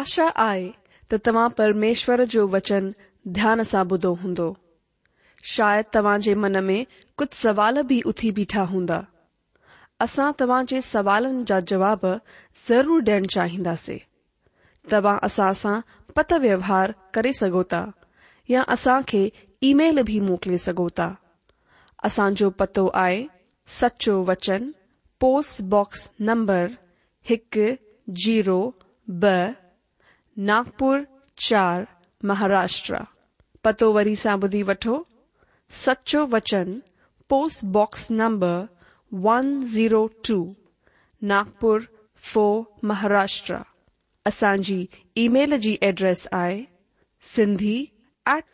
आशा 0.00 0.28
आहे 0.48 0.68
त 1.12 1.24
तव्हां 1.26 1.48
परमेश्वर 1.56 2.22
जो 2.34 2.46
वचन 2.52 2.90
ध्यान 3.28 3.62
से 3.62 3.82
बुधो 3.88 4.12
होंद 4.22 4.40
शायद 5.54 5.84
तव्हां 5.92 6.34
मन 6.40 6.62
में 6.64 6.86
कुछ 7.18 7.32
सवाल 7.34 7.82
भी 7.90 8.00
उथी 8.10 8.30
बीठा 8.38 8.62
हूँ 8.70 8.86
असां 10.00 10.30
तवाजे 10.38 10.80
जे 10.80 11.42
जा 11.48 11.58
जवाब 11.70 12.06
ज़रूर 12.68 13.02
डेण 13.04 13.26
चाहिंदे 13.34 13.96
तव्हां 14.90 15.16
असा 15.26 15.52
सा 15.62 15.82
पत 16.16 16.32
व्यवहार 16.46 16.94
करोता 17.14 17.84
सघो 17.84 18.44
या 18.50 18.62
असा 18.74 19.00
खे 19.08 19.22
ईमेल 19.70 20.02
बि 20.06 20.18
मोकिले 20.28 20.60
पतो 22.58 22.88
आए 23.04 23.24
सचो 23.80 24.22
वचन 24.30 24.70
पोस्टबॉक्स 25.20 26.10
नम्बर 26.28 26.70
एक 27.32 27.58
जीरो 28.24 28.60
ब 29.08 29.24
नागपुर 30.48 31.06
चार 31.48 31.86
महाराष्ट्र 32.24 32.98
पतो 33.64 33.86
वरी 33.94 34.14
सां 34.22 34.32
ॿुधी 34.44 34.60
वठो 34.68 34.94
सचो 35.84 36.20
वचन 36.36 36.72
postbox 37.32 38.06
number 38.20 38.54
one 39.26 39.48
zero 39.74 40.00
two 40.28 40.38
Nagpur 41.32 41.84
फो 42.32 42.44
महाराष्ट्र 42.92 43.56
असांजी 44.26 44.80
ईमेल 45.26 45.56
जी 45.66 45.76
एड्रेस 45.90 46.26
आहे 46.40 46.60
Sindhi 47.34 47.76
at 48.34 48.44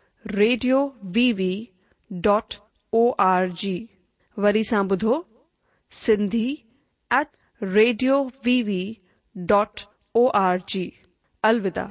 radio 0.43 0.83
V 1.17 1.33
dot 2.29 2.55
O 3.03 3.09
R 3.31 3.49
G 3.63 3.77
वरी 4.47 4.65
सां 4.73 4.87
ॿुधो 4.91 5.21
Sindhi 6.05 6.47
at 7.21 7.27
radio 7.79 8.23
dot 9.55 9.81
O 10.17 10.27
R 10.45 10.61
G 10.69 10.91
अलविदा 11.53 11.89